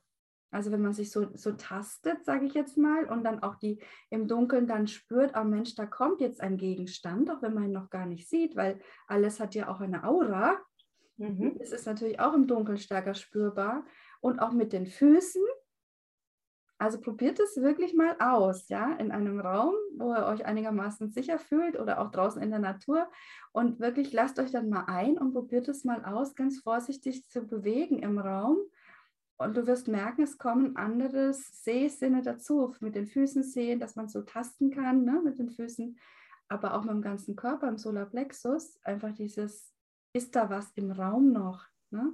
Also 0.52 0.72
wenn 0.72 0.82
man 0.82 0.94
sich 0.94 1.12
so, 1.12 1.36
so 1.36 1.54
tastet, 1.54 2.26
sage 2.26 2.46
ich 2.46 2.54
jetzt 2.54 2.78
mal, 2.78 3.06
und 3.06 3.24
dann 3.24 3.42
auch 3.42 3.56
die 3.56 3.82
im 4.10 4.28
Dunkeln 4.28 4.68
dann 4.68 4.86
spürt, 4.88 5.34
oh 5.36 5.46
Mensch, 5.46 5.76
da 5.76 5.86
kommt 5.86 6.20
jetzt 6.20 6.42
ein 6.42 6.58
Gegenstand, 6.58 7.32
auch 7.32 7.42
wenn 7.42 7.54
man 7.54 7.64
ihn 7.64 7.72
noch 7.72 7.90
gar 7.90 8.06
nicht 8.06 8.30
sieht, 8.30 8.56
weil 8.56 8.80
alles 9.08 9.40
hat 9.40 9.56
ja 9.56 9.70
auch 9.70 9.80
eine 9.80 10.04
Aura. 10.04 10.60
Mhm. 11.22 11.58
Es 11.60 11.72
ist 11.72 11.86
natürlich 11.86 12.20
auch 12.20 12.34
im 12.34 12.48
Dunkeln 12.48 12.78
stärker 12.78 13.14
spürbar 13.14 13.86
und 14.22 14.40
auch 14.40 14.52
mit 14.52 14.74
den 14.74 14.88
Füßen. 14.88 15.44
Also 16.80 17.00
probiert 17.00 17.40
es 17.40 17.58
wirklich 17.58 17.94
mal 17.94 18.16
aus, 18.20 18.68
ja, 18.68 18.94
in 18.94 19.12
einem 19.12 19.40
Raum, 19.40 19.76
wo 19.98 20.16
ihr 20.16 20.26
euch 20.26 20.46
einigermaßen 20.46 21.12
sicher 21.12 21.38
fühlt 21.38 21.80
oder 21.80 22.02
auch 22.02 22.10
draußen 22.10 22.42
in 22.42 22.50
der 22.50 22.58
Natur 22.58 23.08
und 23.52 23.80
wirklich 23.80 24.12
lasst 24.14 24.40
euch 24.40 24.50
dann 24.50 24.70
mal 24.70 24.86
ein 24.88 25.20
und 25.20 25.34
probiert 25.34 25.68
es 25.68 25.84
mal 25.84 26.04
aus, 26.04 26.34
ganz 26.34 26.60
vorsichtig 26.60 27.30
zu 27.30 27.46
bewegen 27.46 28.00
im 28.00 28.18
Raum. 28.18 28.58
Und 29.38 29.58
du 29.58 29.68
wirst 29.68 29.88
merken, 29.88 30.24
es 30.24 30.40
kommen 30.40 30.76
andere 30.76 31.34
Sehsinne 31.34 32.24
dazu, 32.24 32.74
mit 32.80 32.96
den 32.96 33.06
Füßen 33.06 33.44
sehen, 33.44 33.80
dass 33.80 33.96
man 33.96 34.08
so 34.08 34.24
tasten 34.24 34.72
kann, 34.72 35.04
ne, 35.04 35.22
mit 35.24 35.38
den 35.38 35.52
Füßen, 35.52 36.00
aber 36.48 36.74
auch 36.74 36.84
mit 36.84 36.94
dem 36.94 37.02
ganzen 37.04 37.36
Körper, 37.36 37.68
im 37.68 37.78
Solarplexus, 37.78 38.80
einfach 38.84 39.14
dieses 39.14 39.72
ist 40.14 40.36
da 40.36 40.50
was 40.50 40.72
im 40.76 40.92
Raum 40.92 41.32
noch? 41.32 41.66
Ne? 41.90 42.14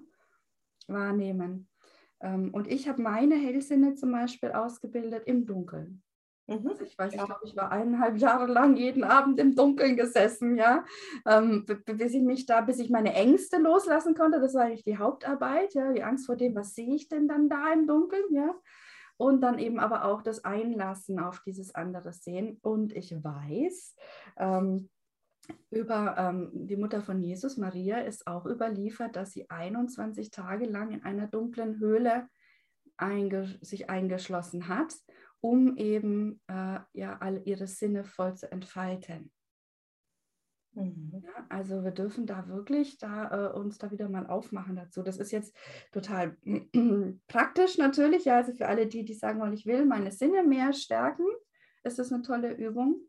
Wahrnehmen. 0.87 1.69
Ähm, 2.21 2.53
und 2.53 2.67
ich 2.67 2.87
habe 2.87 3.01
meine 3.01 3.35
Hellsinne 3.35 3.95
zum 3.95 4.11
Beispiel 4.11 4.51
ausgebildet 4.51 5.23
im 5.25 5.45
Dunkeln. 5.45 6.03
Mhm. 6.47 6.67
Also 6.67 6.83
ich 6.83 6.97
weiß, 6.97 7.13
ja. 7.13 7.21
ich 7.21 7.27
glaube, 7.27 7.41
ich 7.45 7.55
war 7.55 7.71
eineinhalb 7.71 8.17
Jahre 8.17 8.47
lang 8.47 8.75
jeden 8.75 9.03
Abend 9.03 9.39
im 9.39 9.55
Dunkeln 9.55 9.97
gesessen, 9.97 10.55
ja, 10.55 10.85
ähm, 11.25 11.65
bis 11.85 12.13
ich 12.13 12.21
mich 12.21 12.45
da, 12.45 12.61
bis 12.61 12.79
ich 12.79 12.89
meine 12.89 13.13
Ängste 13.13 13.57
loslassen 13.57 14.15
konnte. 14.15 14.39
Das 14.39 14.53
war 14.53 14.63
eigentlich 14.63 14.83
die 14.83 14.97
Hauptarbeit, 14.97 15.73
ja, 15.73 15.91
die 15.93 16.03
Angst 16.03 16.25
vor 16.25 16.35
dem, 16.35 16.55
was 16.55 16.73
sehe 16.73 16.95
ich 16.95 17.09
denn 17.09 17.27
dann 17.27 17.49
da 17.49 17.71
im 17.73 17.87
Dunkeln, 17.87 18.25
ja. 18.31 18.55
Und 19.19 19.41
dann 19.41 19.57
eben 19.57 19.79
aber 19.79 20.05
auch 20.05 20.21
das 20.21 20.45
Einlassen 20.45 21.19
auf 21.19 21.41
dieses 21.43 21.73
andere 21.73 22.13
Sehen. 22.13 22.59
Und 22.61 22.95
ich 22.95 23.11
weiß, 23.11 23.95
ähm, 24.37 24.89
über 25.69 26.15
ähm, 26.17 26.51
die 26.53 26.77
Mutter 26.77 27.01
von 27.01 27.21
Jesus, 27.21 27.57
Maria, 27.57 27.99
ist 27.99 28.27
auch 28.27 28.45
überliefert, 28.45 29.15
dass 29.15 29.31
sie 29.31 29.49
21 29.49 30.31
Tage 30.31 30.65
lang 30.65 30.91
in 30.91 31.03
einer 31.03 31.27
dunklen 31.27 31.79
Höhle 31.79 32.27
einge 32.97 33.57
sich 33.61 33.89
eingeschlossen 33.89 34.67
hat, 34.67 34.95
um 35.41 35.77
eben 35.77 36.41
äh, 36.47 36.79
ja 36.93 37.17
all 37.19 37.41
ihre 37.45 37.67
Sinne 37.67 38.03
voll 38.03 38.35
zu 38.35 38.51
entfalten. 38.51 39.31
Mhm. 40.77 41.23
Ja, 41.25 41.45
also 41.49 41.83
wir 41.83 41.91
dürfen 41.91 42.27
da 42.27 42.47
wirklich 42.47 42.97
da, 42.97 43.49
äh, 43.49 43.57
uns 43.57 43.77
da 43.77 43.89
wieder 43.91 44.09
mal 44.09 44.27
aufmachen 44.27 44.75
dazu. 44.75 45.01
Das 45.01 45.17
ist 45.17 45.31
jetzt 45.31 45.55
total 45.91 46.37
praktisch 47.27 47.77
natürlich, 47.77 48.25
ja, 48.25 48.37
also 48.37 48.53
für 48.53 48.67
alle 48.67 48.87
die, 48.87 49.03
die 49.03 49.13
sagen 49.13 49.39
wollen, 49.39 49.53
ich 49.53 49.65
will 49.65 49.85
meine 49.85 50.11
Sinne 50.11 50.43
mehr 50.43 50.73
stärken, 50.73 51.25
ist 51.83 51.99
das 51.99 52.11
eine 52.11 52.21
tolle 52.21 52.53
Übung. 52.53 53.01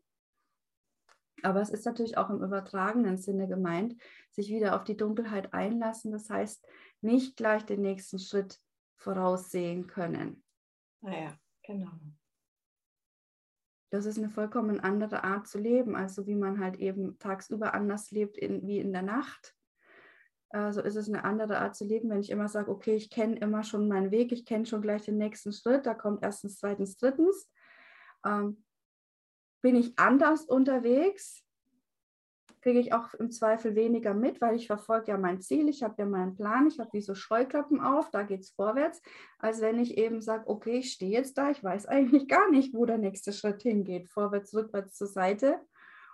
Aber 1.43 1.61
es 1.61 1.69
ist 1.69 1.85
natürlich 1.85 2.17
auch 2.17 2.29
im 2.29 2.43
übertragenen 2.43 3.17
Sinne 3.17 3.47
gemeint, 3.47 3.95
sich 4.31 4.49
wieder 4.49 4.75
auf 4.75 4.83
die 4.83 4.97
Dunkelheit 4.97 5.53
einlassen. 5.53 6.11
Das 6.11 6.29
heißt, 6.29 6.67
nicht 7.01 7.37
gleich 7.37 7.65
den 7.65 7.81
nächsten 7.81 8.19
Schritt 8.19 8.59
voraussehen 8.95 9.87
können. 9.87 10.43
Naja, 11.01 11.29
ah 11.29 11.39
genau. 11.63 11.91
Das 13.91 14.05
ist 14.05 14.17
eine 14.17 14.29
vollkommen 14.29 14.79
andere 14.79 15.23
Art 15.23 15.47
zu 15.47 15.57
leben, 15.57 15.95
also 15.95 16.27
wie 16.27 16.35
man 16.35 16.59
halt 16.59 16.77
eben 16.77 17.17
tagsüber 17.17 17.73
anders 17.73 18.11
lebt 18.11 18.37
in, 18.37 18.67
wie 18.67 18.79
in 18.79 18.91
der 18.93 19.01
Nacht. 19.01 19.55
Also 20.51 20.81
ist 20.81 20.95
es 20.95 21.07
eine 21.07 21.23
andere 21.23 21.59
Art 21.59 21.75
zu 21.75 21.85
leben, 21.85 22.09
wenn 22.09 22.21
ich 22.21 22.29
immer 22.29 22.47
sage, 22.47 22.71
okay, 22.71 22.95
ich 22.95 23.09
kenne 23.09 23.37
immer 23.37 23.63
schon 23.63 23.87
meinen 23.87 24.11
Weg, 24.11 24.31
ich 24.31 24.45
kenne 24.45 24.65
schon 24.65 24.81
gleich 24.81 25.03
den 25.03 25.17
nächsten 25.17 25.53
Schritt, 25.53 25.85
da 25.85 25.93
kommt 25.93 26.23
erstens, 26.23 26.59
zweitens, 26.59 26.97
drittens. 26.97 27.49
Ähm, 28.25 28.63
bin 29.61 29.75
ich 29.75 29.97
anders 29.97 30.45
unterwegs, 30.45 31.43
kriege 32.61 32.79
ich 32.79 32.93
auch 32.93 33.13
im 33.13 33.31
Zweifel 33.31 33.75
weniger 33.75 34.13
mit, 34.13 34.41
weil 34.41 34.55
ich 34.55 34.67
verfolge 34.67 35.11
ja 35.11 35.17
mein 35.17 35.41
Ziel, 35.41 35.69
ich 35.69 35.81
habe 35.83 35.95
ja 35.97 36.05
meinen 36.05 36.35
Plan, 36.35 36.67
ich 36.67 36.79
habe 36.79 36.91
wie 36.93 37.01
so 37.01 37.15
Scheuklappen 37.15 37.79
auf, 37.79 38.09
da 38.11 38.23
geht 38.23 38.41
es 38.41 38.51
vorwärts, 38.51 39.01
als 39.37 39.61
wenn 39.61 39.79
ich 39.79 39.97
eben 39.97 40.21
sage, 40.21 40.47
okay, 40.47 40.79
ich 40.79 40.91
stehe 40.91 41.11
jetzt 41.11 41.37
da, 41.37 41.49
ich 41.51 41.63
weiß 41.63 41.85
eigentlich 41.87 42.27
gar 42.27 42.49
nicht, 42.51 42.73
wo 42.73 42.85
der 42.85 42.97
nächste 42.97 43.33
Schritt 43.33 43.61
hingeht, 43.61 44.09
vorwärts, 44.09 44.53
rückwärts 44.53 44.95
zur 44.95 45.07
Seite 45.07 45.59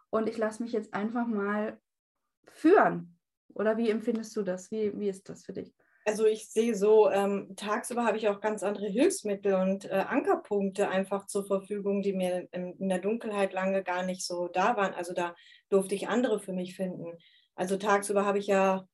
und 0.10 0.30
ich 0.30 0.38
lasse 0.38 0.62
mich 0.62 0.72
jetzt 0.72 0.94
einfach 0.94 1.28
mal 1.28 1.80
führen. 2.48 3.18
Oder 3.54 3.78
wie 3.78 3.90
empfindest 3.90 4.36
du 4.36 4.44
das? 4.44 4.70
Wie, 4.70 4.98
wie 5.00 5.10
ist 5.10 5.30
das 5.30 5.46
für 5.46 5.54
dich? 5.54 5.74
Also 6.06 6.26
ich 6.26 6.50
sehe 6.50 6.76
so, 6.76 7.10
ähm, 7.10 7.56
tagsüber 7.56 8.06
habe 8.06 8.18
ich 8.18 8.28
auch 8.30 8.40
ganz 8.40 8.62
andere 8.62 8.88
Hilfsmittel 8.88 9.56
und 9.56 9.86
äh, 9.86 10.06
Ankerpunkte 10.08 10.88
einfach 10.88 11.26
zur 11.26 11.46
Verfügung, 11.48 12.04
die 12.04 12.14
mir 12.14 12.48
in, 12.52 12.74
in, 12.78 12.90
der 12.90 13.00
Dunkelheit 13.00 13.54
lange 13.54 13.84
gar 13.84 14.04
nicht 14.04 14.26
so 14.26 14.48
da 14.48 14.78
waren. 14.78 14.94
Also 14.94 15.14
da 15.14 15.36
durfte 15.70 15.96
ich 15.96 16.08
andere 16.08 16.40
für 16.40 16.54
mich 16.54 16.76
finden. 16.76 17.18
Also 17.56 17.78
tagsüber 17.78 18.24
habe 18.24 18.38
ich 18.38 18.48
ja, 18.48 18.88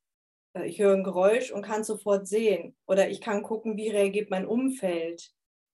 äh, 0.53 0.65
ich 0.67 0.79
höre 0.79 0.95
ein 0.95 1.03
Geräusch 1.03 1.51
und 1.51 1.63
kann 1.63 1.83
sofort 1.83 2.27
sehen. 2.27 2.77
Oder 2.87 3.09
ich 3.09 3.19
kann 3.19 3.43
gucken, 3.43 3.75
wie 3.75 3.89
reagiert 3.89 4.29
mein 4.29 4.45
Umfeld. 4.45 5.31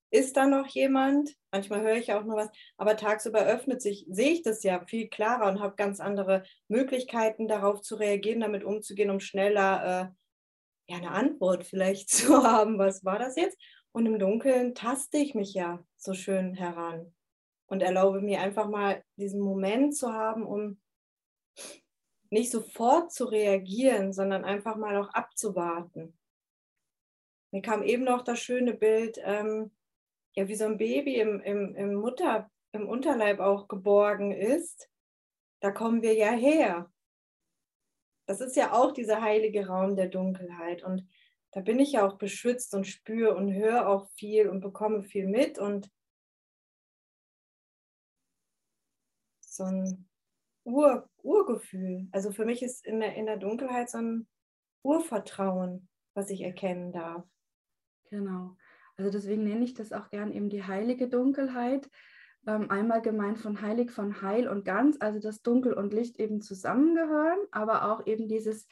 Ist 0.10 0.38
da 0.38 0.48
noch 0.48 0.68
jemand? 0.68 1.36
Manchmal 1.52 1.82
höre 1.82 1.98
ich 1.98 2.14
auch 2.14 2.24
noch 2.24 2.38
was, 2.38 2.50
aber 2.78 2.96
tagsüber 2.98 3.46
öffnet 3.46 3.82
sich, 3.82 4.06
sehe 4.10 4.32
ich 4.32 4.42
das 4.42 4.64
ja 4.64 4.84
viel 4.86 5.10
klarer 5.10 5.50
und 5.52 5.60
habe 5.60 5.76
ganz 5.76 6.00
andere 6.00 6.44
Möglichkeiten 6.68 7.48
darauf 7.48 7.82
zu 7.82 7.96
reagieren, 7.96 8.40
damit 8.40 8.64
umzugehen, 8.64 9.10
um 9.10 9.20
schneller 9.20 10.12
äh, 10.14 10.17
ja, 10.88 10.98
eine 10.98 11.12
Antwort 11.12 11.66
vielleicht 11.66 12.10
zu 12.12 12.44
haben, 12.44 12.78
was 12.78 13.04
war 13.06 13.20
das 13.20 13.36
jetzt? 13.36 13.58
Und 13.92 14.06
im 14.06 14.20
Dunkeln 14.20 14.76
taste 14.76 15.18
ich 15.18 15.34
mich 15.34 15.54
ja 15.54 15.84
so 15.96 16.14
schön 16.14 16.54
heran 16.54 17.14
und 17.68 17.82
erlaube 17.82 18.22
mir 18.22 18.42
einfach 18.42 18.68
mal 18.70 19.04
diesen 19.16 19.42
Moment 19.42 19.96
zu 19.96 20.14
haben, 20.14 20.46
um 20.46 20.80
nicht 22.30 22.52
sofort 22.52 23.12
zu 23.12 23.26
reagieren, 23.26 24.14
sondern 24.14 24.44
einfach 24.44 24.76
mal 24.76 24.98
auch 24.98 25.10
abzuwarten. 25.10 26.18
Mir 27.52 27.62
kam 27.62 27.84
eben 27.84 28.04
noch 28.04 28.24
das 28.24 28.40
schöne 28.40 28.74
Bild, 28.74 29.20
ähm, 29.24 29.72
ja, 30.36 30.48
wie 30.48 30.56
so 30.56 30.66
ein 30.66 30.78
Baby 30.78 31.16
im, 31.16 31.40
im, 31.40 31.76
im, 31.76 31.96
Mutter, 31.96 32.52
im 32.74 32.88
Unterleib 32.88 33.40
auch 33.40 33.68
geborgen 33.68 34.32
ist. 34.32 34.90
Da 35.62 35.72
kommen 35.72 36.02
wir 36.02 36.14
ja 36.14 36.32
her. 36.32 36.92
Das 38.28 38.42
ist 38.42 38.56
ja 38.56 38.74
auch 38.74 38.92
dieser 38.92 39.22
heilige 39.22 39.68
Raum 39.68 39.96
der 39.96 40.10
Dunkelheit. 40.10 40.84
Und 40.84 41.08
da 41.52 41.62
bin 41.62 41.80
ich 41.80 41.94
ja 41.94 42.06
auch 42.06 42.18
beschützt 42.18 42.76
und 42.76 42.86
spüre 42.86 43.36
und 43.36 43.52
höre 43.54 43.88
auch 43.88 44.10
viel 44.12 44.50
und 44.50 44.60
bekomme 44.60 45.04
viel 45.04 45.28
mit. 45.28 45.58
Und 45.58 45.90
so 49.40 49.64
ein 49.64 50.08
Ur, 50.66 51.10
Urgefühl. 51.24 52.10
Also 52.12 52.32
für 52.32 52.46
mich 52.46 52.62
ist 52.62 52.86
in 52.86 53.00
der, 53.00 53.16
in 53.16 53.26
der 53.26 53.38
Dunkelheit 53.38 53.90
so 53.90 53.98
ein 53.98 54.28
Urvertrauen, 54.84 55.88
was 56.14 56.30
ich 56.30 56.42
erkennen 56.42 56.92
darf. 56.92 57.26
Genau. 58.10 58.58
Also 58.98 59.10
deswegen 59.10 59.46
nenne 59.46 59.64
ich 59.64 59.74
das 59.74 59.94
auch 59.94 60.10
gern 60.10 60.34
eben 60.34 60.50
die 60.50 60.64
heilige 60.64 61.08
Dunkelheit, 61.08 61.90
ähm, 62.48 62.72
einmal 62.72 63.02
gemeint 63.02 63.38
von 63.38 63.62
heilig, 63.62 63.92
von 63.92 64.22
heil 64.22 64.48
und 64.48 64.64
ganz, 64.64 64.98
also 65.00 65.20
dass 65.20 65.42
Dunkel 65.44 65.74
und 65.74 65.94
Licht 65.94 66.18
eben 66.18 66.42
zusammengehören, 66.42 67.40
aber 67.52 67.92
auch 67.92 68.08
eben 68.08 68.28
dieses 68.28 68.68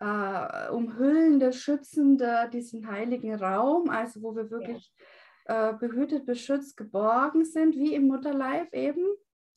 äh, 0.00 0.70
umhüllende, 0.70 1.52
schützende, 1.52 2.50
diesen 2.52 2.86
heiligen 2.86 3.34
Raum, 3.34 3.88
also 3.88 4.22
wo 4.22 4.36
wir 4.36 4.50
wirklich 4.50 4.92
ja. 5.48 5.70
äh, 5.70 5.74
behütet, 5.74 6.26
beschützt, 6.26 6.76
geborgen 6.76 7.46
sind, 7.46 7.74
wie 7.74 7.94
im 7.94 8.06
Mutterleib 8.06 8.74
eben, 8.74 9.04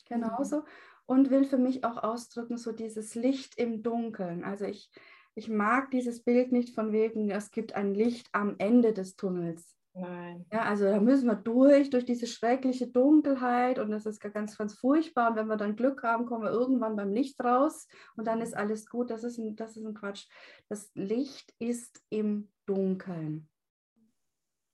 genauso. 0.08 0.60
Mhm. 0.60 0.66
Und 1.06 1.30
will 1.32 1.44
für 1.44 1.58
mich 1.58 1.84
auch 1.84 1.98
ausdrücken, 2.02 2.58
so 2.58 2.72
dieses 2.72 3.16
Licht 3.16 3.58
im 3.58 3.82
Dunkeln. 3.82 4.44
Also 4.44 4.66
ich, 4.66 4.92
ich 5.34 5.50
mag 5.50 5.90
dieses 5.90 6.24
Bild 6.24 6.52
nicht 6.52 6.76
von 6.76 6.92
wegen, 6.92 7.32
es 7.32 7.50
gibt 7.50 7.74
ein 7.74 7.96
Licht 7.96 8.30
am 8.32 8.56
Ende 8.60 8.94
des 8.94 9.16
Tunnels. 9.16 9.79
Nein. 9.94 10.46
Ja, 10.52 10.64
also 10.64 10.86
da 10.86 11.00
müssen 11.00 11.28
wir 11.28 11.36
durch, 11.36 11.90
durch 11.90 12.06
diese 12.06 12.28
schreckliche 12.28 12.88
Dunkelheit 12.88 13.80
und 13.80 13.92
das 13.92 14.06
ist 14.06 14.20
ganz, 14.20 14.58
ganz 14.58 14.76
furchtbar. 14.76 15.32
Und 15.32 15.36
wenn 15.36 15.48
wir 15.48 15.58
dann 15.58 15.76
Glück 15.76 16.04
haben, 16.04 16.26
kommen 16.26 16.44
wir 16.44 16.52
irgendwann 16.52 16.96
beim 16.96 17.12
Licht 17.12 17.44
raus 17.44 17.88
und 18.16 18.26
dann 18.26 18.42
ist 18.42 18.56
alles 18.56 18.86
gut. 18.88 19.10
Das 19.10 19.24
ist 19.24 19.38
ein, 19.38 19.56
das 19.56 19.76
ist 19.76 19.86
ein 19.86 19.96
Quatsch. 19.96 20.28
Das 20.70 20.92
Licht 20.94 21.54
ist 21.60 22.02
im 22.10 22.52
Dunkeln. 22.66 23.50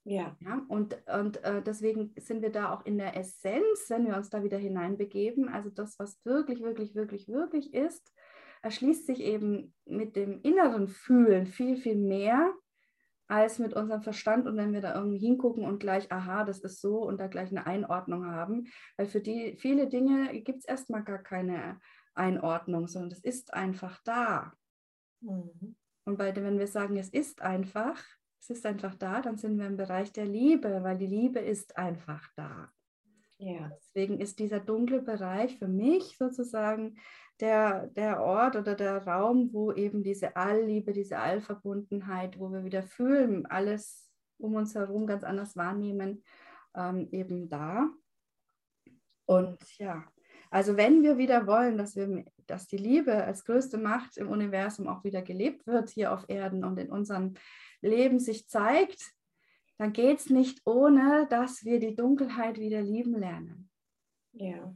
Ja. 0.03 0.35
ja 0.39 0.61
und 0.67 0.95
und 1.07 1.43
äh, 1.43 1.63
deswegen 1.63 2.13
sind 2.19 2.43
wir 2.43 2.51
da 2.51 2.73
auch 2.73 2.85
in 2.85 2.97
der 2.99 3.17
Essenz, 3.17 3.85
wenn 3.89 4.05
wir 4.05 4.15
uns 4.15 4.29
da 4.29 4.43
wieder 4.43 4.57
hineinbegeben. 4.57 5.49
Also 5.49 5.69
das, 5.69 5.97
was 5.97 6.23
wirklich, 6.23 6.61
wirklich, 6.61 6.93
wirklich, 6.93 7.27
wirklich 7.27 7.73
ist, 7.73 8.13
erschließt 8.61 9.07
sich 9.07 9.21
eben 9.21 9.73
mit 9.85 10.15
dem 10.15 10.41
inneren 10.41 10.87
Fühlen 10.87 11.47
viel, 11.47 11.77
viel 11.77 11.95
mehr 11.95 12.53
als 13.27 13.59
mit 13.59 13.73
unserem 13.73 14.01
Verstand 14.01 14.47
und 14.47 14.55
wenn 14.57 14.73
wir 14.73 14.81
da 14.81 14.95
irgendwie 14.95 15.17
hingucken 15.17 15.65
und 15.65 15.79
gleich, 15.79 16.11
aha, 16.11 16.43
das 16.43 16.59
ist 16.59 16.81
so 16.81 16.99
und 16.99 17.19
da 17.19 17.27
gleich 17.27 17.49
eine 17.49 17.65
Einordnung 17.65 18.25
haben. 18.25 18.67
Weil 18.97 19.07
für 19.07 19.21
die 19.21 19.55
viele 19.57 19.87
Dinge 19.87 20.41
gibt 20.41 20.59
es 20.59 20.65
erstmal 20.65 21.03
gar 21.03 21.19
keine 21.19 21.79
Einordnung, 22.13 22.87
sondern 22.87 23.11
es 23.11 23.23
ist 23.23 23.53
einfach 23.53 23.99
da. 24.03 24.53
Mhm. 25.21 25.75
Und 26.05 26.17
bei, 26.17 26.35
wenn 26.35 26.59
wir 26.59 26.67
sagen, 26.67 26.97
es 26.97 27.09
ist 27.09 27.41
einfach, 27.41 28.01
es 28.39 28.49
ist 28.51 28.65
einfach 28.65 28.93
da, 28.95 29.21
dann 29.21 29.37
sind 29.37 29.57
wir 29.57 29.65
im 29.65 29.77
Bereich 29.77 30.13
der 30.13 30.25
Liebe, 30.25 30.83
weil 30.83 30.97
die 30.97 31.07
Liebe 31.07 31.39
ist 31.39 31.77
einfach 31.77 32.29
da. 32.35 32.71
Ja. 33.37 33.71
Deswegen 33.77 34.19
ist 34.19 34.39
dieser 34.39 34.59
dunkle 34.59 35.01
Bereich 35.01 35.57
für 35.57 35.67
mich 35.67 36.17
sozusagen 36.17 36.97
der, 37.39 37.87
der 37.87 38.21
Ort 38.21 38.55
oder 38.55 38.75
der 38.75 39.05
Raum, 39.05 39.51
wo 39.51 39.73
eben 39.73 40.03
diese 40.03 40.35
Allliebe, 40.35 40.93
diese 40.93 41.19
Allverbundenheit, 41.19 42.39
wo 42.39 42.51
wir 42.51 42.63
wieder 42.63 42.83
fühlen, 42.83 43.45
alles 43.45 44.09
um 44.37 44.55
uns 44.55 44.75
herum 44.75 45.05
ganz 45.05 45.23
anders 45.23 45.55
wahrnehmen, 45.55 46.23
ähm, 46.75 47.09
eben 47.11 47.49
da. 47.49 47.89
Und 49.25 49.77
ja, 49.77 50.05
also 50.49 50.77
wenn 50.77 51.03
wir 51.03 51.17
wieder 51.17 51.47
wollen, 51.47 51.77
dass, 51.77 51.95
wir, 51.95 52.23
dass 52.47 52.67
die 52.67 52.77
Liebe 52.77 53.25
als 53.25 53.43
größte 53.45 53.77
Macht 53.77 54.17
im 54.17 54.29
Universum 54.29 54.87
auch 54.87 55.03
wieder 55.03 55.21
gelebt 55.21 55.67
wird 55.67 55.89
hier 55.89 56.13
auf 56.13 56.25
Erden 56.29 56.63
und 56.63 56.77
in 56.79 56.89
unserem 56.89 57.33
Leben 57.81 58.19
sich 58.19 58.47
zeigt, 58.47 59.15
dann 59.77 59.93
geht 59.93 60.19
es 60.19 60.29
nicht 60.29 60.61
ohne, 60.65 61.27
dass 61.29 61.65
wir 61.65 61.79
die 61.79 61.95
Dunkelheit 61.95 62.59
wieder 62.59 62.81
lieben 62.81 63.17
lernen. 63.17 63.69
Ja. 64.33 64.75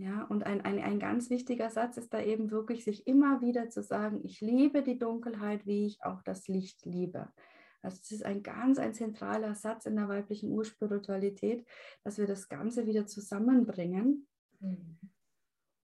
Ja, 0.00 0.24
und 0.26 0.46
ein, 0.46 0.60
ein, 0.60 0.78
ein 0.78 1.00
ganz 1.00 1.28
wichtiger 1.28 1.70
Satz 1.70 1.96
ist 1.96 2.14
da 2.14 2.22
eben 2.22 2.52
wirklich, 2.52 2.84
sich 2.84 3.08
immer 3.08 3.40
wieder 3.40 3.68
zu 3.68 3.82
sagen, 3.82 4.20
ich 4.24 4.40
liebe 4.40 4.84
die 4.84 4.96
Dunkelheit, 4.96 5.66
wie 5.66 5.86
ich 5.86 6.04
auch 6.04 6.22
das 6.22 6.46
Licht 6.46 6.86
liebe. 6.86 7.32
Also 7.82 7.98
das 7.98 8.10
ist 8.12 8.24
ein 8.24 8.44
ganz 8.44 8.78
ein 8.78 8.94
zentraler 8.94 9.56
Satz 9.56 9.86
in 9.86 9.96
der 9.96 10.08
weiblichen 10.08 10.50
Urspiritualität, 10.52 11.66
dass 12.04 12.18
wir 12.18 12.26
das 12.26 12.48
Ganze 12.48 12.86
wieder 12.86 13.06
zusammenbringen. 13.06 14.28
Mhm. 14.60 14.98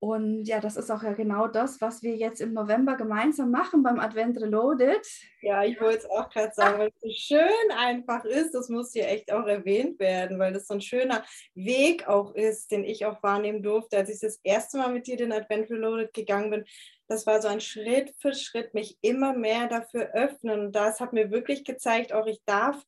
Und 0.03 0.45
ja, 0.45 0.59
das 0.59 0.77
ist 0.77 0.89
auch 0.89 1.03
ja 1.03 1.13
genau 1.13 1.47
das, 1.47 1.79
was 1.79 2.01
wir 2.01 2.15
jetzt 2.15 2.41
im 2.41 2.53
November 2.53 2.97
gemeinsam 2.97 3.51
machen 3.51 3.83
beim 3.83 3.99
Advent 3.99 4.41
Reloaded. 4.41 4.99
Ja, 5.41 5.63
ich 5.63 5.79
wollte 5.79 5.99
es 5.99 6.09
auch 6.09 6.27
gerade 6.31 6.51
sagen, 6.55 6.79
weil 6.79 6.87
es 6.87 7.01
so 7.01 7.09
schön 7.11 7.77
einfach 7.77 8.25
ist. 8.25 8.55
Das 8.55 8.67
muss 8.67 8.93
hier 8.93 9.07
echt 9.07 9.31
auch 9.31 9.45
erwähnt 9.45 9.99
werden, 9.99 10.39
weil 10.39 10.53
das 10.53 10.65
so 10.65 10.73
ein 10.73 10.81
schöner 10.81 11.23
Weg 11.53 12.07
auch 12.07 12.33
ist, 12.33 12.71
den 12.71 12.83
ich 12.83 13.05
auch 13.05 13.21
wahrnehmen 13.21 13.61
durfte, 13.61 13.97
als 13.97 14.09
ich 14.09 14.19
das 14.19 14.39
erste 14.41 14.79
Mal 14.79 14.91
mit 14.91 15.05
dir 15.05 15.17
den 15.17 15.31
Advent 15.31 15.69
Reloaded 15.69 16.15
gegangen 16.15 16.49
bin. 16.49 16.65
Das 17.07 17.27
war 17.27 17.39
so 17.39 17.47
ein 17.47 17.61
Schritt 17.61 18.15
für 18.17 18.33
Schritt 18.33 18.73
mich 18.73 18.97
immer 19.01 19.33
mehr 19.33 19.67
dafür 19.67 20.15
öffnen. 20.15 20.61
Und 20.61 20.71
das 20.71 20.99
hat 20.99 21.13
mir 21.13 21.29
wirklich 21.29 21.63
gezeigt, 21.63 22.11
auch 22.11 22.25
ich 22.25 22.41
darf 22.47 22.83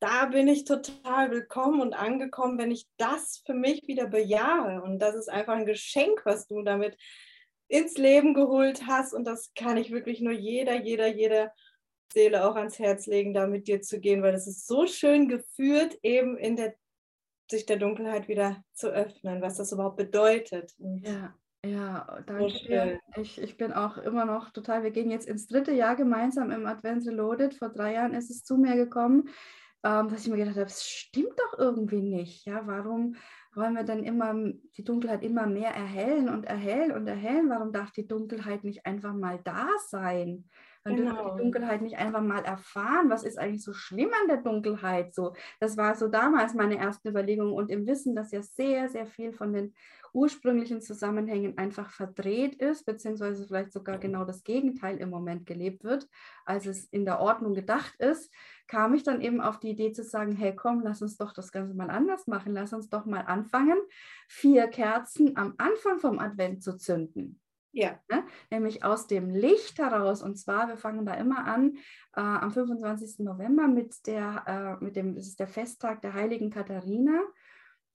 da 0.00 0.24
bin 0.24 0.48
ich 0.48 0.64
total 0.64 1.30
willkommen 1.30 1.82
und 1.82 1.92
angekommen, 1.92 2.58
wenn 2.58 2.70
ich 2.70 2.88
das 2.96 3.42
für 3.44 3.52
mich 3.52 3.86
wieder 3.86 4.06
bejahe. 4.06 4.82
Und 4.82 4.98
das 4.98 5.14
ist 5.14 5.28
einfach 5.28 5.54
ein 5.54 5.66
Geschenk, 5.66 6.22
was 6.24 6.46
du 6.46 6.62
damit 6.62 6.96
ins 7.68 7.98
Leben 7.98 8.32
geholt 8.32 8.86
hast. 8.86 9.12
Und 9.12 9.26
das 9.26 9.52
kann 9.54 9.76
ich 9.76 9.90
wirklich 9.90 10.22
nur 10.22 10.32
jeder, 10.32 10.80
jeder, 10.80 11.06
jeder 11.06 11.52
Seele 12.12 12.48
auch 12.48 12.56
ans 12.56 12.78
Herz 12.78 13.06
legen, 13.06 13.34
da 13.34 13.46
mit 13.46 13.68
dir 13.68 13.82
zu 13.82 14.00
gehen, 14.00 14.22
weil 14.22 14.34
es 14.34 14.46
ist 14.46 14.66
so 14.66 14.86
schön 14.86 15.28
geführt, 15.28 15.98
eben 16.02 16.38
in 16.38 16.56
der, 16.56 16.74
sich 17.50 17.66
der 17.66 17.76
Dunkelheit 17.76 18.26
wieder 18.26 18.64
zu 18.72 18.88
öffnen, 18.88 19.42
was 19.42 19.58
das 19.58 19.70
überhaupt 19.70 19.98
bedeutet. 19.98 20.72
Ja. 20.78 21.34
Ja, 21.62 22.22
danke 22.24 22.48
so 22.48 22.58
dir. 22.66 23.00
Ich, 23.18 23.38
ich 23.38 23.58
bin 23.58 23.74
auch 23.74 23.98
immer 23.98 24.24
noch 24.24 24.50
total, 24.50 24.82
wir 24.82 24.92
gehen 24.92 25.10
jetzt 25.10 25.28
ins 25.28 25.46
dritte 25.46 25.72
Jahr 25.72 25.94
gemeinsam 25.94 26.50
im 26.50 26.64
Advent 26.64 27.06
Reloaded. 27.06 27.54
Vor 27.54 27.68
drei 27.68 27.92
Jahren 27.92 28.14
ist 28.14 28.30
es 28.30 28.44
zu 28.44 28.56
mir 28.56 28.76
gekommen 28.76 29.28
ähm, 29.82 30.08
dass 30.08 30.22
ich 30.22 30.28
mir 30.28 30.36
gedacht 30.36 30.56
habe, 30.56 30.66
es 30.66 30.84
stimmt 30.84 31.38
doch 31.38 31.58
irgendwie 31.58 32.02
nicht. 32.02 32.44
Ja, 32.46 32.66
warum 32.66 33.16
wollen 33.54 33.74
wir 33.74 33.84
dann 33.84 34.04
immer 34.04 34.34
die 34.76 34.84
Dunkelheit 34.84 35.22
immer 35.22 35.46
mehr 35.46 35.70
erhellen 35.70 36.28
und 36.28 36.44
erhellen 36.44 36.92
und 36.92 37.06
erhellen? 37.06 37.48
Warum 37.48 37.72
darf 37.72 37.90
die 37.90 38.06
Dunkelheit 38.06 38.64
nicht 38.64 38.86
einfach 38.86 39.14
mal 39.14 39.40
da 39.42 39.68
sein? 39.88 40.44
Man 40.84 40.96
genau. 40.96 41.12
dürfen 41.12 41.36
die 41.36 41.42
Dunkelheit 41.42 41.82
nicht 41.82 41.98
einfach 41.98 42.22
mal 42.22 42.42
erfahren. 42.44 43.10
Was 43.10 43.22
ist 43.22 43.38
eigentlich 43.38 43.62
so 43.62 43.72
schlimm 43.72 44.10
an 44.22 44.28
der 44.28 44.38
Dunkelheit? 44.38 45.14
So, 45.14 45.34
das 45.58 45.76
war 45.76 45.94
so 45.94 46.08
damals 46.08 46.54
meine 46.54 46.78
erste 46.78 47.10
Überlegung 47.10 47.52
und 47.52 47.70
im 47.70 47.86
Wissen, 47.86 48.14
dass 48.14 48.32
ja 48.32 48.42
sehr, 48.42 48.88
sehr 48.88 49.06
viel 49.06 49.32
von 49.32 49.52
den 49.52 49.74
ursprünglichen 50.12 50.80
Zusammenhängen 50.80 51.56
einfach 51.58 51.90
verdreht 51.90 52.56
ist, 52.56 52.84
beziehungsweise 52.84 53.46
vielleicht 53.46 53.72
sogar 53.72 53.98
genau 53.98 54.24
das 54.24 54.42
Gegenteil 54.42 54.96
im 54.98 55.10
Moment 55.10 55.46
gelebt 55.46 55.84
wird, 55.84 56.08
als 56.44 56.66
es 56.66 56.84
in 56.86 57.04
der 57.04 57.20
Ordnung 57.20 57.54
gedacht 57.54 57.94
ist, 57.98 58.32
kam 58.70 58.94
ich 58.94 59.02
dann 59.02 59.20
eben 59.20 59.40
auf 59.40 59.58
die 59.58 59.70
Idee 59.70 59.90
zu 59.90 60.04
sagen, 60.04 60.36
hey 60.36 60.54
komm, 60.54 60.82
lass 60.82 61.02
uns 61.02 61.16
doch 61.16 61.32
das 61.32 61.50
Ganze 61.50 61.74
mal 61.74 61.90
anders 61.90 62.28
machen, 62.28 62.52
lass 62.52 62.72
uns 62.72 62.88
doch 62.88 63.04
mal 63.04 63.22
anfangen, 63.22 63.76
vier 64.28 64.68
Kerzen 64.68 65.36
am 65.36 65.54
Anfang 65.58 65.98
vom 65.98 66.20
Advent 66.20 66.62
zu 66.62 66.76
zünden. 66.76 67.40
Ja. 67.72 67.98
Ne? 68.08 68.24
Nämlich 68.50 68.84
aus 68.84 69.08
dem 69.08 69.30
Licht 69.30 69.78
heraus. 69.78 70.22
Und 70.22 70.36
zwar, 70.36 70.68
wir 70.68 70.76
fangen 70.76 71.04
da 71.04 71.14
immer 71.14 71.46
an 71.46 71.76
äh, 72.14 72.20
am 72.20 72.52
25. 72.52 73.24
November 73.24 73.66
mit 73.66 74.06
der, 74.06 74.78
äh, 74.80 74.84
mit 74.84 74.94
dem, 74.94 75.16
das 75.16 75.26
ist 75.26 75.40
der 75.40 75.48
Festtag 75.48 76.00
der 76.02 76.14
heiligen 76.14 76.50
Katharina 76.50 77.20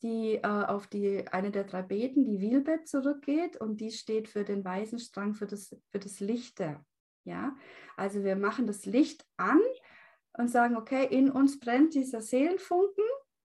die 0.02 0.36
äh, 0.36 0.46
auf 0.46 0.88
die, 0.88 1.26
eine 1.30 1.52
der 1.52 1.64
drei 1.64 1.82
Beten, 1.82 2.26
die 2.26 2.40
Wilbet, 2.40 2.88
zurückgeht 2.88 3.58
und 3.58 3.82
die 3.82 3.92
steht 3.92 4.28
für 4.28 4.44
den 4.44 4.64
weißen 4.64 5.00
Strang, 5.00 5.34
für 5.34 5.48
das, 5.48 5.76
für 5.90 6.00
das 6.00 6.20
Lichte. 6.20 6.80
Ja? 7.24 7.56
Also 7.98 8.24
wir 8.24 8.36
machen 8.36 8.68
das 8.68 8.86
Licht 8.86 9.26
an 9.38 9.60
und 10.38 10.50
sagen, 10.50 10.76
okay, 10.76 11.08
in 11.10 11.30
uns 11.32 11.60
brennt 11.60 11.94
dieser 11.94 12.22
Seelenfunken, 12.22 13.04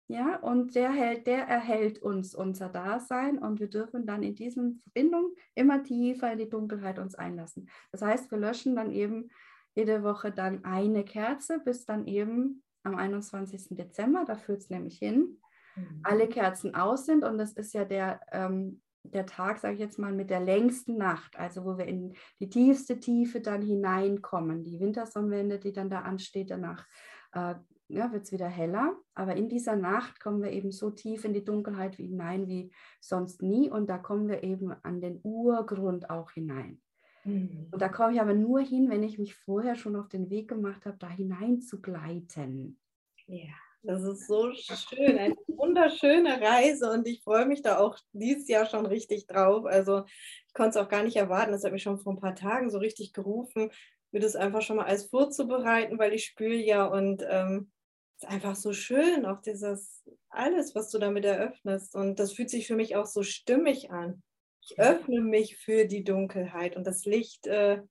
ja, 0.10 0.38
und 0.38 0.76
der, 0.76 0.92
hält, 0.92 1.28
der 1.28 1.48
erhält 1.48 2.00
uns 2.00 2.34
unser 2.34 2.70
Dasein 2.70 3.40
und 3.40 3.60
wir 3.60 3.70
dürfen 3.70 4.06
dann 4.06 4.24
in 4.24 4.36
diesen 4.36 4.80
Verbindung 4.80 5.36
immer 5.54 5.84
tiefer 5.84 6.32
in 6.32 6.40
die 6.40 6.50
Dunkelheit 6.50 6.98
uns 6.98 7.16
einlassen. 7.16 7.70
Das 7.92 8.02
heißt, 8.02 8.32
wir 8.32 8.38
löschen 8.38 8.76
dann 8.76 8.92
eben 8.94 9.30
jede 9.76 10.04
Woche 10.04 10.32
dann 10.32 10.64
eine 10.64 11.04
Kerze 11.04 11.60
bis 11.60 11.86
dann 11.86 12.08
eben 12.08 12.64
am 12.84 12.96
21. 12.96 13.76
Dezember, 13.78 14.24
da 14.26 14.36
führt 14.36 14.62
es 14.62 14.70
nämlich 14.70 14.98
hin, 14.98 15.42
mhm. 15.76 16.00
alle 16.04 16.30
Kerzen 16.30 16.74
aus 16.74 17.06
sind 17.06 17.26
und 17.26 17.38
das 17.38 17.52
ist 17.52 17.74
ja 17.74 17.84
der, 17.84 18.22
ähm, 18.32 18.82
der 19.14 19.26
Tag, 19.26 19.60
sage 19.60 19.76
ich 19.76 19.80
jetzt 19.80 20.00
mal, 20.00 20.14
mit 20.14 20.30
der 20.30 20.40
längsten 20.40 20.98
Nacht, 20.98 21.38
also 21.38 21.66
wo 21.66 21.78
wir 21.78 21.86
in 21.86 22.14
die 22.40 22.50
tiefste 22.50 23.00
Tiefe 23.00 23.42
dann 23.42 23.62
hineinkommen. 23.62 24.64
Die 24.64 24.80
Wintersonnenwende, 24.80 25.60
die 25.60 25.74
dann 25.74 25.90
da 25.90 26.02
ansteht, 26.02 26.52
danach 26.52 26.86
äh, 27.34 27.56
ja, 27.90 28.12
wird 28.12 28.24
es 28.24 28.32
wieder 28.32 28.48
heller. 28.48 28.98
Aber 29.14 29.36
in 29.36 29.50
dieser 29.50 29.76
Nacht 29.76 30.20
kommen 30.20 30.42
wir 30.42 30.52
eben 30.52 30.72
so 30.72 30.92
tief 30.92 31.26
in 31.26 31.34
die 31.34 31.44
Dunkelheit 31.44 31.96
hinein 31.96 32.48
wie 32.48 32.72
sonst 33.00 33.42
nie 33.42 33.70
und 33.70 33.90
da 33.90 33.98
kommen 33.98 34.28
wir 34.28 34.44
eben 34.44 34.74
an 34.84 35.02
den 35.02 35.20
Urgrund 35.24 36.10
auch 36.10 36.32
hinein. 36.32 36.82
Mhm. 37.24 37.68
Und 37.72 37.82
da 37.82 37.90
komme 37.90 38.14
ich 38.14 38.22
aber 38.22 38.34
nur 38.34 38.60
hin, 38.60 38.90
wenn 38.90 39.04
ich 39.04 39.20
mich 39.20 39.36
vorher 39.36 39.76
schon 39.76 39.96
auf 39.96 40.08
den 40.10 40.30
Weg 40.30 40.50
gemacht 40.50 40.86
habe, 40.86 40.98
da 40.98 41.10
hinein 41.10 41.62
zu 41.62 41.82
gleiten. 41.82 42.80
Ja. 43.26 43.54
Das 43.88 44.04
ist 44.04 44.28
so 44.28 44.52
schön, 44.54 45.18
eine 45.18 45.36
wunderschöne 45.48 46.42
Reise 46.42 46.92
und 46.92 47.08
ich 47.08 47.24
freue 47.24 47.46
mich 47.46 47.62
da 47.62 47.78
auch 47.78 47.98
dieses 48.12 48.50
Jahr 48.50 48.66
schon 48.66 48.86
richtig 48.86 49.28
drauf. 49.28 49.64
Also 49.64 50.04
ich 50.46 50.54
konnte 50.54 50.72
es 50.72 50.86
auch 50.86 50.90
gar 50.90 51.04
nicht 51.04 51.16
erwarten, 51.16 51.54
das 51.54 51.64
hat 51.64 51.72
mich 51.72 51.84
schon 51.84 51.98
vor 51.98 52.12
ein 52.12 52.20
paar 52.20 52.36
Tagen 52.36 52.70
so 52.70 52.80
richtig 52.80 53.14
gerufen, 53.14 53.72
mir 54.12 54.20
das 54.20 54.36
einfach 54.36 54.62
schon 54.62 54.76
mal 54.76 54.88
alles 54.88 55.06
vorzubereiten, 55.06 55.98
weil 56.00 56.14
ich 56.14 56.26
spüle 56.26 56.58
ja 56.58 56.86
und 56.86 57.26
ähm, 57.30 57.72
es 58.18 58.24
ist 58.24 58.30
einfach 58.30 58.58
so 58.58 58.74
schön, 58.74 59.26
auch 59.26 59.42
dieses 59.42 60.04
alles, 60.28 60.76
was 60.76 60.90
du 60.90 61.00
damit 61.00 61.24
eröffnest 61.24 61.96
und 61.96 62.20
das 62.20 62.34
fühlt 62.34 62.50
sich 62.50 62.68
für 62.68 62.76
mich 62.76 62.98
auch 62.98 63.06
so 63.06 63.24
stimmig 63.24 63.90
an. 63.90 64.22
Ich 64.64 64.78
öffne 64.78 65.22
mich 65.22 65.56
für 65.56 65.86
die 65.86 66.04
Dunkelheit 66.04 66.76
und 66.76 66.86
das 66.86 67.06
Licht, 67.06 67.48
äh, 67.48 67.82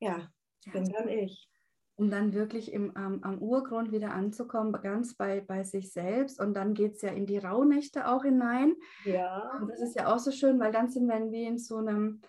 ja, 0.00 0.32
bin 0.72 0.84
dann 0.92 1.08
ich 1.08 1.48
um 1.96 2.10
dann 2.10 2.32
wirklich 2.32 2.72
im, 2.72 2.92
ähm, 2.96 3.20
am 3.22 3.38
Urgrund 3.38 3.92
wieder 3.92 4.12
anzukommen, 4.12 4.72
ganz 4.82 5.14
bei, 5.14 5.40
bei 5.40 5.64
sich 5.64 5.92
selbst. 5.92 6.40
Und 6.40 6.54
dann 6.54 6.74
geht 6.74 6.94
es 6.94 7.02
ja 7.02 7.10
in 7.10 7.26
die 7.26 7.38
Rauhnächte 7.38 8.08
auch 8.08 8.24
hinein. 8.24 8.74
Ja. 9.04 9.58
Und 9.60 9.70
das 9.70 9.80
ist 9.80 9.96
ja 9.96 10.12
auch 10.12 10.18
so 10.18 10.30
schön, 10.30 10.58
weil 10.58 10.72
dann 10.72 10.88
sind 10.88 11.06
wir 11.06 11.30
wie 11.30 11.44
in 11.44 11.58
so 11.58 11.76
einem, 11.76 12.22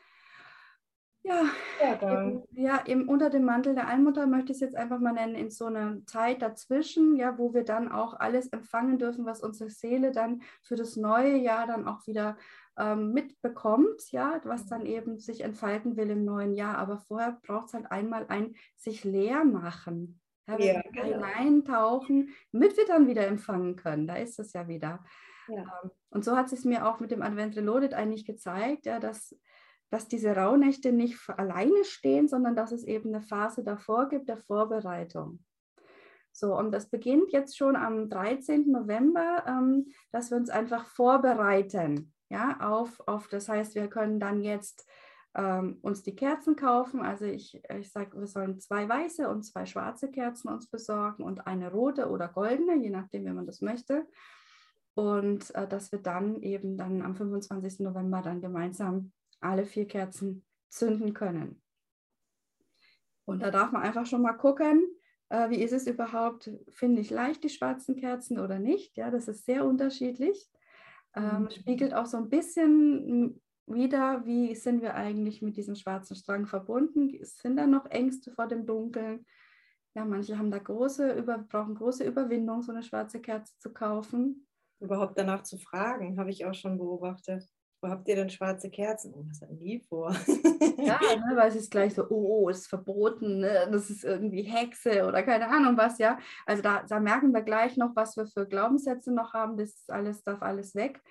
ja, 1.26 1.44
ja, 1.82 2.22
im, 2.22 2.44
ja 2.52 2.78
im, 2.86 3.08
unter 3.08 3.30
dem 3.30 3.46
Mantel 3.46 3.76
der 3.76 3.88
Allmutter 3.88 4.28
möchte 4.28 4.52
ich 4.52 4.58
es 4.58 4.62
jetzt 4.62 4.76
einfach 4.76 5.00
mal 5.00 5.14
nennen, 5.14 5.36
in 5.36 5.50
so 5.50 5.66
einer 5.68 6.06
Zeit 6.06 6.42
dazwischen, 6.42 7.16
ja, 7.16 7.38
wo 7.38 7.54
wir 7.54 7.64
dann 7.64 7.90
auch 7.90 8.20
alles 8.20 8.48
empfangen 8.48 9.00
dürfen, 9.00 9.26
was 9.26 9.42
unsere 9.42 9.70
Seele 9.70 10.12
dann 10.12 10.42
für 10.62 10.76
das 10.76 10.98
neue 10.98 11.38
Jahr 11.38 11.66
dann 11.66 11.88
auch 11.88 12.06
wieder 12.06 12.36
ähm, 12.78 13.14
mitbekommt, 13.14 14.12
ja, 14.12 14.42
was 14.44 14.66
dann 14.66 14.86
eben 14.86 15.20
sich 15.20 15.42
entfalten 15.42 15.96
will 15.98 16.10
im 16.10 16.26
neuen 16.26 16.54
Jahr. 16.54 16.78
Aber 16.78 16.98
vorher 16.98 17.40
braucht 17.44 17.68
es 17.68 17.74
halt 17.74 17.92
einmal 17.92 18.26
ein 18.30 18.56
sich 18.76 19.04
leer 19.04 19.44
machen. 19.44 20.20
Ja, 20.48 20.60
ja, 20.60 20.82
genau. 20.92 21.04
hineintauchen, 21.04 22.34
damit 22.52 22.76
wir 22.76 22.86
dann 22.86 23.08
wieder 23.08 23.26
empfangen 23.26 23.78
können. 23.78 24.08
Da 24.08 24.16
ist 24.16 24.40
es 24.40 24.52
ja 24.52 24.68
wieder. 24.68 25.04
Ja. 25.48 25.62
Ähm, 25.84 25.92
und 26.10 26.26
so 26.26 26.36
hat 26.36 26.52
es 26.52 26.66
mir 26.66 26.86
auch 26.86 27.00
mit 27.00 27.12
dem 27.12 27.22
Advent 27.22 27.56
Reloaded 27.56 27.94
eigentlich 27.94 28.26
gezeigt, 28.26 28.86
ja, 28.86 29.00
dass, 29.00 29.36
dass 29.90 30.08
diese 30.08 30.36
Rauhnächte 30.36 30.92
nicht 30.92 31.30
alleine 31.30 31.86
stehen, 31.86 32.28
sondern 32.28 32.56
dass 32.56 32.72
es 32.72 32.84
eben 32.84 33.10
eine 33.10 33.22
Phase 33.22 33.64
davor 33.64 34.10
gibt, 34.10 34.28
der 34.28 34.38
Vorbereitung. 34.38 35.40
So, 36.34 36.58
und 36.58 36.72
das 36.72 36.90
beginnt 36.90 37.32
jetzt 37.32 37.58
schon 37.58 37.76
am 37.76 38.10
13. 38.10 38.72
November, 38.72 39.44
ähm, 39.48 39.94
dass 40.12 40.32
wir 40.32 40.38
uns 40.38 40.50
einfach 40.50 40.86
vorbereiten 40.86 42.13
ja, 42.30 42.60
auf, 42.60 43.02
auf, 43.08 43.28
das 43.28 43.50
heißt, 43.50 43.76
wir 43.76 43.88
können 43.88 44.20
dann 44.20 44.42
jetzt 44.42 44.88
ähm, 45.36 45.80
uns 45.82 46.04
die 46.04 46.16
Kerzen 46.16 46.56
kaufen. 46.56 47.02
Also 47.02 47.26
ich, 47.26 47.62
ich 47.78 47.92
sage, 47.92 48.20
wir 48.20 48.28
sollen 48.28 48.60
zwei 48.60 48.88
weiße 48.88 49.28
und 49.28 49.44
zwei 49.44 49.66
schwarze 49.66 50.12
Kerzen 50.12 50.50
uns 50.50 50.68
besorgen 50.68 51.24
und 51.24 51.48
eine 51.48 51.72
rote 51.72 52.10
oder 52.10 52.28
goldene, 52.28 52.76
je 52.76 52.90
nachdem, 52.90 53.26
wie 53.26 53.32
man 53.32 53.46
das 53.46 53.62
möchte. 53.62 54.08
Und 54.96 55.54
äh, 55.56 55.68
dass 55.68 55.92
wir 55.92 56.00
dann 56.00 56.42
eben 56.42 56.78
dann 56.78 57.02
am 57.02 57.16
25. 57.16 57.80
November 57.80 58.22
dann 58.22 58.42
gemeinsam 58.42 59.12
alle 59.40 59.66
vier 59.66 59.88
Kerzen 59.88 60.46
zünden 60.70 61.14
können. 61.14 61.62
Und 63.26 63.42
da 63.42 63.52
darf 63.52 63.72
man 63.72 63.82
einfach 63.82 64.06
schon 64.06 64.22
mal 64.22 64.34
gucken, 64.34 64.84
äh, 65.30 65.50
wie 65.50 65.64
ist 65.64 65.74
es 65.74 65.88
überhaupt, 65.88 66.52
finde 66.70 67.02
ich 67.02 67.10
leicht 67.10 67.44
die 67.44 67.50
schwarzen 67.50 67.96
Kerzen 67.96 68.40
oder 68.40 68.60
nicht. 68.60 68.96
Ja, 68.98 69.10
das 69.10 69.28
ist 69.28 69.46
sehr 69.46 69.66
unterschiedlich. 69.66 70.50
Ähm, 71.16 71.44
mhm. 71.44 71.50
spiegelt 71.52 71.94
auch 71.94 72.06
so 72.06 72.18
ein 72.18 72.30
bisschen 72.30 73.42
wieder, 73.66 74.26
wie 74.26 74.56
sind 74.56 74.82
wir 74.82 74.96
eigentlich 74.96 75.42
mit 75.42 75.58
diesem 75.58 75.76
schwarzen 75.76 76.16
Strang 76.16 76.48
verbunden? 76.48 77.12
Sind 77.22 77.58
da 77.58 77.68
noch 77.68 77.86
Ängste 77.86 78.32
vor 78.32 78.48
dem 78.48 78.66
Dunkeln? 78.66 79.26
Ja, 79.96 80.06
manche 80.06 80.38
haben 80.38 80.52
da 80.52 80.58
große, 80.58 81.14
über, 81.14 81.38
brauchen 81.38 81.76
große 81.76 82.04
Überwindung, 82.04 82.64
so 82.64 82.72
eine 82.72 82.84
schwarze 82.84 83.22
Kerze 83.22 83.54
zu 83.60 83.72
kaufen. 83.72 84.48
Überhaupt 84.80 85.18
danach 85.18 85.44
zu 85.44 85.58
fragen, 85.58 86.20
habe 86.20 86.32
ich 86.32 86.46
auch 86.46 86.54
schon 86.54 86.78
beobachtet 86.78 87.48
wo 87.84 87.90
habt 87.90 88.08
ihr 88.08 88.16
denn 88.16 88.30
schwarze 88.30 88.70
Kerzen? 88.70 89.14
Oh, 89.14 89.24
das 89.28 89.42
hat 89.42 89.52
nie 89.52 89.82
vor. 89.82 90.16
ja, 90.78 91.00
ne, 91.28 91.36
weil 91.36 91.50
es 91.50 91.56
ist 91.56 91.70
gleich 91.70 91.94
so, 91.94 92.04
oh, 92.10 92.46
oh 92.46 92.50
ist 92.50 92.68
verboten, 92.68 93.42
ne? 93.42 93.68
das 93.70 93.90
ist 93.90 94.06
irgendwie 94.06 94.44
Hexe 94.44 95.06
oder 95.06 95.22
keine 95.22 95.50
Ahnung 95.50 95.78
was, 95.78 95.98
ja. 95.98 96.18
Also 96.46 96.64
da, 96.64 96.84
da 96.88 97.00
merken 97.00 97.34
wir 97.34 97.42
gleich 97.42 97.76
noch, 97.76 97.96
was 97.96 98.16
wir 98.16 98.26
für 98.26 98.48
Glaubenssätze 98.48 99.14
noch 99.14 99.34
haben, 99.34 99.58
das 99.58 99.84
alles, 99.90 100.24
darf 100.24 100.42
alles 100.42 100.76
weg. 100.76 101.02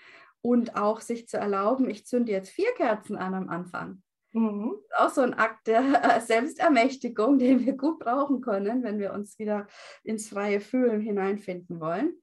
und 0.40 0.76
auch 0.76 1.00
sich 1.00 1.28
zu 1.28 1.36
erlauben, 1.36 1.88
ich 1.88 2.06
zünde 2.06 2.32
jetzt 2.32 2.50
vier 2.50 2.72
Kerzen 2.76 3.16
an 3.16 3.34
am 3.34 3.48
Anfang. 3.48 4.02
Mhm. 4.32 4.76
Auch 4.96 5.10
so 5.10 5.20
ein 5.20 5.34
Akt 5.34 5.66
der 5.66 5.82
Selbstermächtigung, 6.26 7.38
den 7.38 7.64
wir 7.64 7.76
gut 7.76 7.98
brauchen 7.98 8.40
können, 8.40 8.82
wenn 8.82 8.98
wir 8.98 9.12
uns 9.12 9.38
wieder 9.38 9.66
ins 10.02 10.30
freie 10.30 10.60
Fühlen 10.60 11.00
hineinfinden 11.00 11.80
wollen. 11.80 12.14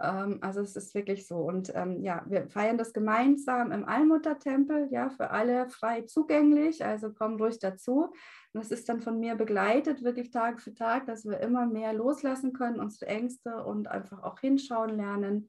Ähm, 0.00 0.38
also 0.40 0.60
es 0.60 0.76
ist 0.76 0.94
wirklich 0.94 1.26
so. 1.26 1.36
Und 1.36 1.72
ähm, 1.74 2.02
ja, 2.02 2.24
wir 2.28 2.48
feiern 2.48 2.78
das 2.78 2.92
gemeinsam 2.92 3.72
im 3.72 3.84
Allmuttertempel, 3.84 4.88
ja, 4.90 5.10
für 5.10 5.30
alle 5.30 5.68
frei 5.68 6.02
zugänglich. 6.02 6.84
Also 6.84 7.12
komm 7.12 7.36
ruhig 7.36 7.58
dazu. 7.58 8.12
Und 8.52 8.64
das 8.64 8.70
ist 8.70 8.88
dann 8.88 9.00
von 9.00 9.18
mir 9.18 9.34
begleitet, 9.34 10.02
wirklich 10.02 10.30
Tag 10.30 10.60
für 10.60 10.74
Tag, 10.74 11.06
dass 11.06 11.24
wir 11.24 11.40
immer 11.40 11.66
mehr 11.66 11.92
loslassen 11.92 12.52
können, 12.52 12.80
unsere 12.80 13.10
Ängste 13.10 13.64
und 13.64 13.88
einfach 13.88 14.22
auch 14.22 14.38
hinschauen 14.40 14.96
lernen. 14.96 15.48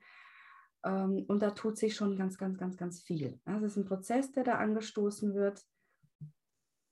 Ähm, 0.84 1.26
und 1.28 1.42
da 1.42 1.52
tut 1.52 1.78
sich 1.78 1.96
schon 1.96 2.18
ganz, 2.18 2.38
ganz, 2.38 2.58
ganz, 2.58 2.78
ganz 2.78 3.02
viel. 3.02 3.40
Also 3.46 3.66
es 3.66 3.74
ist 3.74 3.78
ein 3.78 3.86
Prozess, 3.86 4.32
der 4.32 4.44
da 4.44 4.56
angestoßen 4.56 5.36
wird 5.36 5.64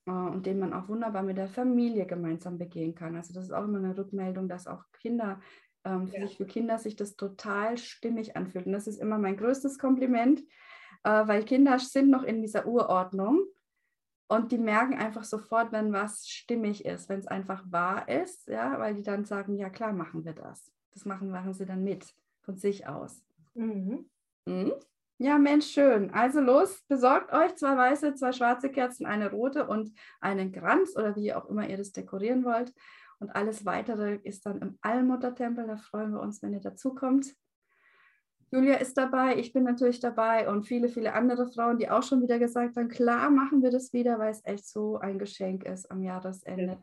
äh, 0.05 0.11
und 0.11 0.45
den 0.45 0.59
man 0.59 0.73
auch 0.73 0.89
wunderbar 0.89 1.23
mit 1.23 1.37
der 1.37 1.47
Familie 1.47 2.05
gemeinsam 2.05 2.57
begehen 2.57 2.95
kann. 2.95 3.15
Also 3.15 3.33
das 3.33 3.45
ist 3.45 3.51
auch 3.51 3.63
immer 3.63 3.79
eine 3.79 3.97
Rückmeldung, 3.97 4.47
dass 4.47 4.67
auch 4.67 4.83
Kinder 4.93 5.39
ähm, 5.83 6.07
für, 6.07 6.17
ja. 6.17 6.27
sich, 6.27 6.37
für 6.37 6.45
Kinder 6.45 6.77
sich 6.77 6.95
das 6.95 7.15
total 7.15 7.77
stimmig 7.77 8.35
anfühlt. 8.35 8.65
Und 8.65 8.73
das 8.73 8.87
ist 8.87 8.99
immer 8.99 9.17
mein 9.17 9.37
größtes 9.37 9.79
Kompliment, 9.79 10.41
äh, 11.03 11.27
weil 11.27 11.43
Kinder 11.43 11.79
sind 11.79 12.09
noch 12.09 12.23
in 12.23 12.41
dieser 12.41 12.65
Urordnung 12.67 13.45
und 14.27 14.51
die 14.51 14.57
merken 14.57 14.95
einfach 14.95 15.23
sofort, 15.23 15.71
wenn 15.71 15.93
was 15.93 16.27
stimmig 16.27 16.85
ist, 16.85 17.07
wenn 17.07 17.19
es 17.19 17.27
einfach 17.27 17.63
wahr 17.69 18.09
ist, 18.09 18.47
ja, 18.47 18.77
weil 18.79 18.95
die 18.95 19.03
dann 19.03 19.23
sagen, 19.23 19.55
ja 19.55 19.69
klar, 19.69 19.93
machen 19.93 20.25
wir 20.25 20.33
das. 20.33 20.71
Das 20.91 21.05
machen, 21.05 21.29
machen 21.29 21.53
sie 21.53 21.65
dann 21.65 21.83
mit 21.83 22.13
von 22.41 22.57
sich 22.57 22.87
aus. 22.87 23.23
Mhm. 23.53 24.09
Mhm. 24.45 24.73
Ja, 25.19 25.39
Mensch, 25.39 25.67
schön. 25.67 26.11
Also 26.11 26.41
los, 26.41 26.83
besorgt 26.87 27.33
euch 27.33 27.55
zwei 27.55 27.75
weiße, 27.75 28.13
zwei 28.15 28.33
schwarze 28.33 28.69
Kerzen, 28.69 29.05
eine 29.05 29.31
rote 29.31 29.65
und 29.67 29.91
einen 30.19 30.51
Kranz 30.51 30.95
oder 30.95 31.15
wie 31.15 31.33
auch 31.33 31.49
immer 31.49 31.67
ihr 31.67 31.77
das 31.77 31.91
dekorieren 31.91 32.45
wollt. 32.45 32.73
Und 33.19 33.31
alles 33.31 33.65
weitere 33.65 34.15
ist 34.23 34.45
dann 34.45 34.61
im 34.61 34.77
Allmuttertempel. 34.81 35.65
Da 35.65 35.77
freuen 35.77 36.11
wir 36.11 36.21
uns, 36.21 36.41
wenn 36.41 36.53
ihr 36.53 36.59
dazukommt. 36.59 37.35
Julia 38.49 38.75
ist 38.75 38.97
dabei, 38.97 39.37
ich 39.37 39.51
bin 39.51 39.63
natürlich 39.63 39.99
dabei 39.99 40.49
und 40.49 40.63
viele, 40.63 40.87
viele 40.87 41.13
andere 41.13 41.51
Frauen, 41.51 41.77
die 41.77 41.89
auch 41.89 42.03
schon 42.03 42.21
wieder 42.21 42.39
gesagt 42.39 42.77
haben, 42.77 42.87
klar 42.87 43.29
machen 43.29 43.61
wir 43.61 43.71
das 43.71 43.91
wieder, 43.91 44.19
weil 44.19 44.31
es 44.31 44.45
echt 44.45 44.65
so 44.65 44.97
ein 44.99 45.19
Geschenk 45.19 45.65
ist 45.65 45.91
am 45.91 46.01
Jahresende. 46.01 46.79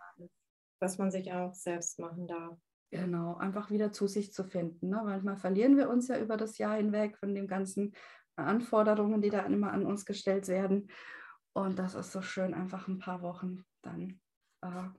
Was 0.81 0.99
man 0.99 1.11
sich 1.11 1.33
auch 1.33 1.55
selbst 1.55 1.99
machen 1.99 2.27
darf. 2.27 2.59
Genau, 2.91 3.37
einfach 3.37 3.71
wieder 3.71 3.93
zu 3.93 4.07
sich 4.07 4.33
zu 4.33 4.45
finden. 4.45 4.91
Ne? 4.91 5.01
Manchmal 5.05 5.39
verlieren 5.39 5.79
wir 5.79 5.89
uns 5.89 6.09
ja 6.09 6.19
über 6.19 6.37
das 6.37 6.59
Jahr 6.59 6.77
hinweg 6.77 7.17
von 7.17 7.35
den 7.35 7.49
ganzen 7.49 7.93
Anforderungen, 8.37 9.23
die 9.23 9.31
da 9.31 9.41
immer 9.41 9.73
an 9.73 9.87
uns 9.87 10.05
gestellt 10.05 10.49
werden. 10.49 10.89
Und 11.55 11.79
das 11.79 11.95
ist 11.95 12.13
so 12.13 12.21
schön, 12.21 12.53
einfach 12.53 12.89
ein 12.89 12.99
paar 12.99 13.23
Wochen 13.23 13.65
dann 13.83 14.21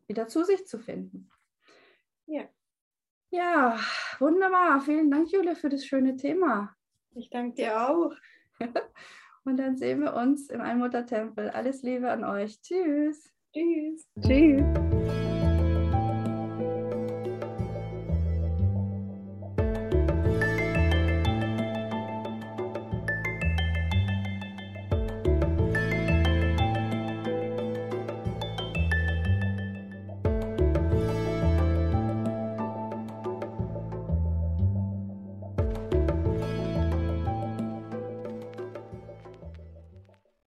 wieder 0.08 0.28
zu 0.28 0.44
sich 0.44 0.66
zu 0.68 0.80
finden. 0.80 1.30
Ja. 2.28 2.44
Ja, 3.32 3.80
wunderbar. 4.20 4.82
Vielen 4.82 5.12
Dank, 5.12 5.32
Julia, 5.32 5.56
für 5.56 5.70
das 5.70 5.86
schöne 5.86 6.16
Thema. 6.16 6.76
Ich 7.16 7.30
danke 7.30 7.56
dir 7.56 7.90
auch. 7.90 8.14
Und 9.44 9.58
dann 9.58 9.78
sehen 9.78 10.02
wir 10.02 10.14
uns 10.14 10.50
im 10.50 10.62
Allmuttertempel. 10.62 11.50
Alles 11.50 11.84
Liebe 11.84 12.10
an 12.10 12.24
euch. 12.24 12.60
Tschüss. 12.62 13.32
Tschüss. 13.54 14.08
Tschüss. 14.22 15.25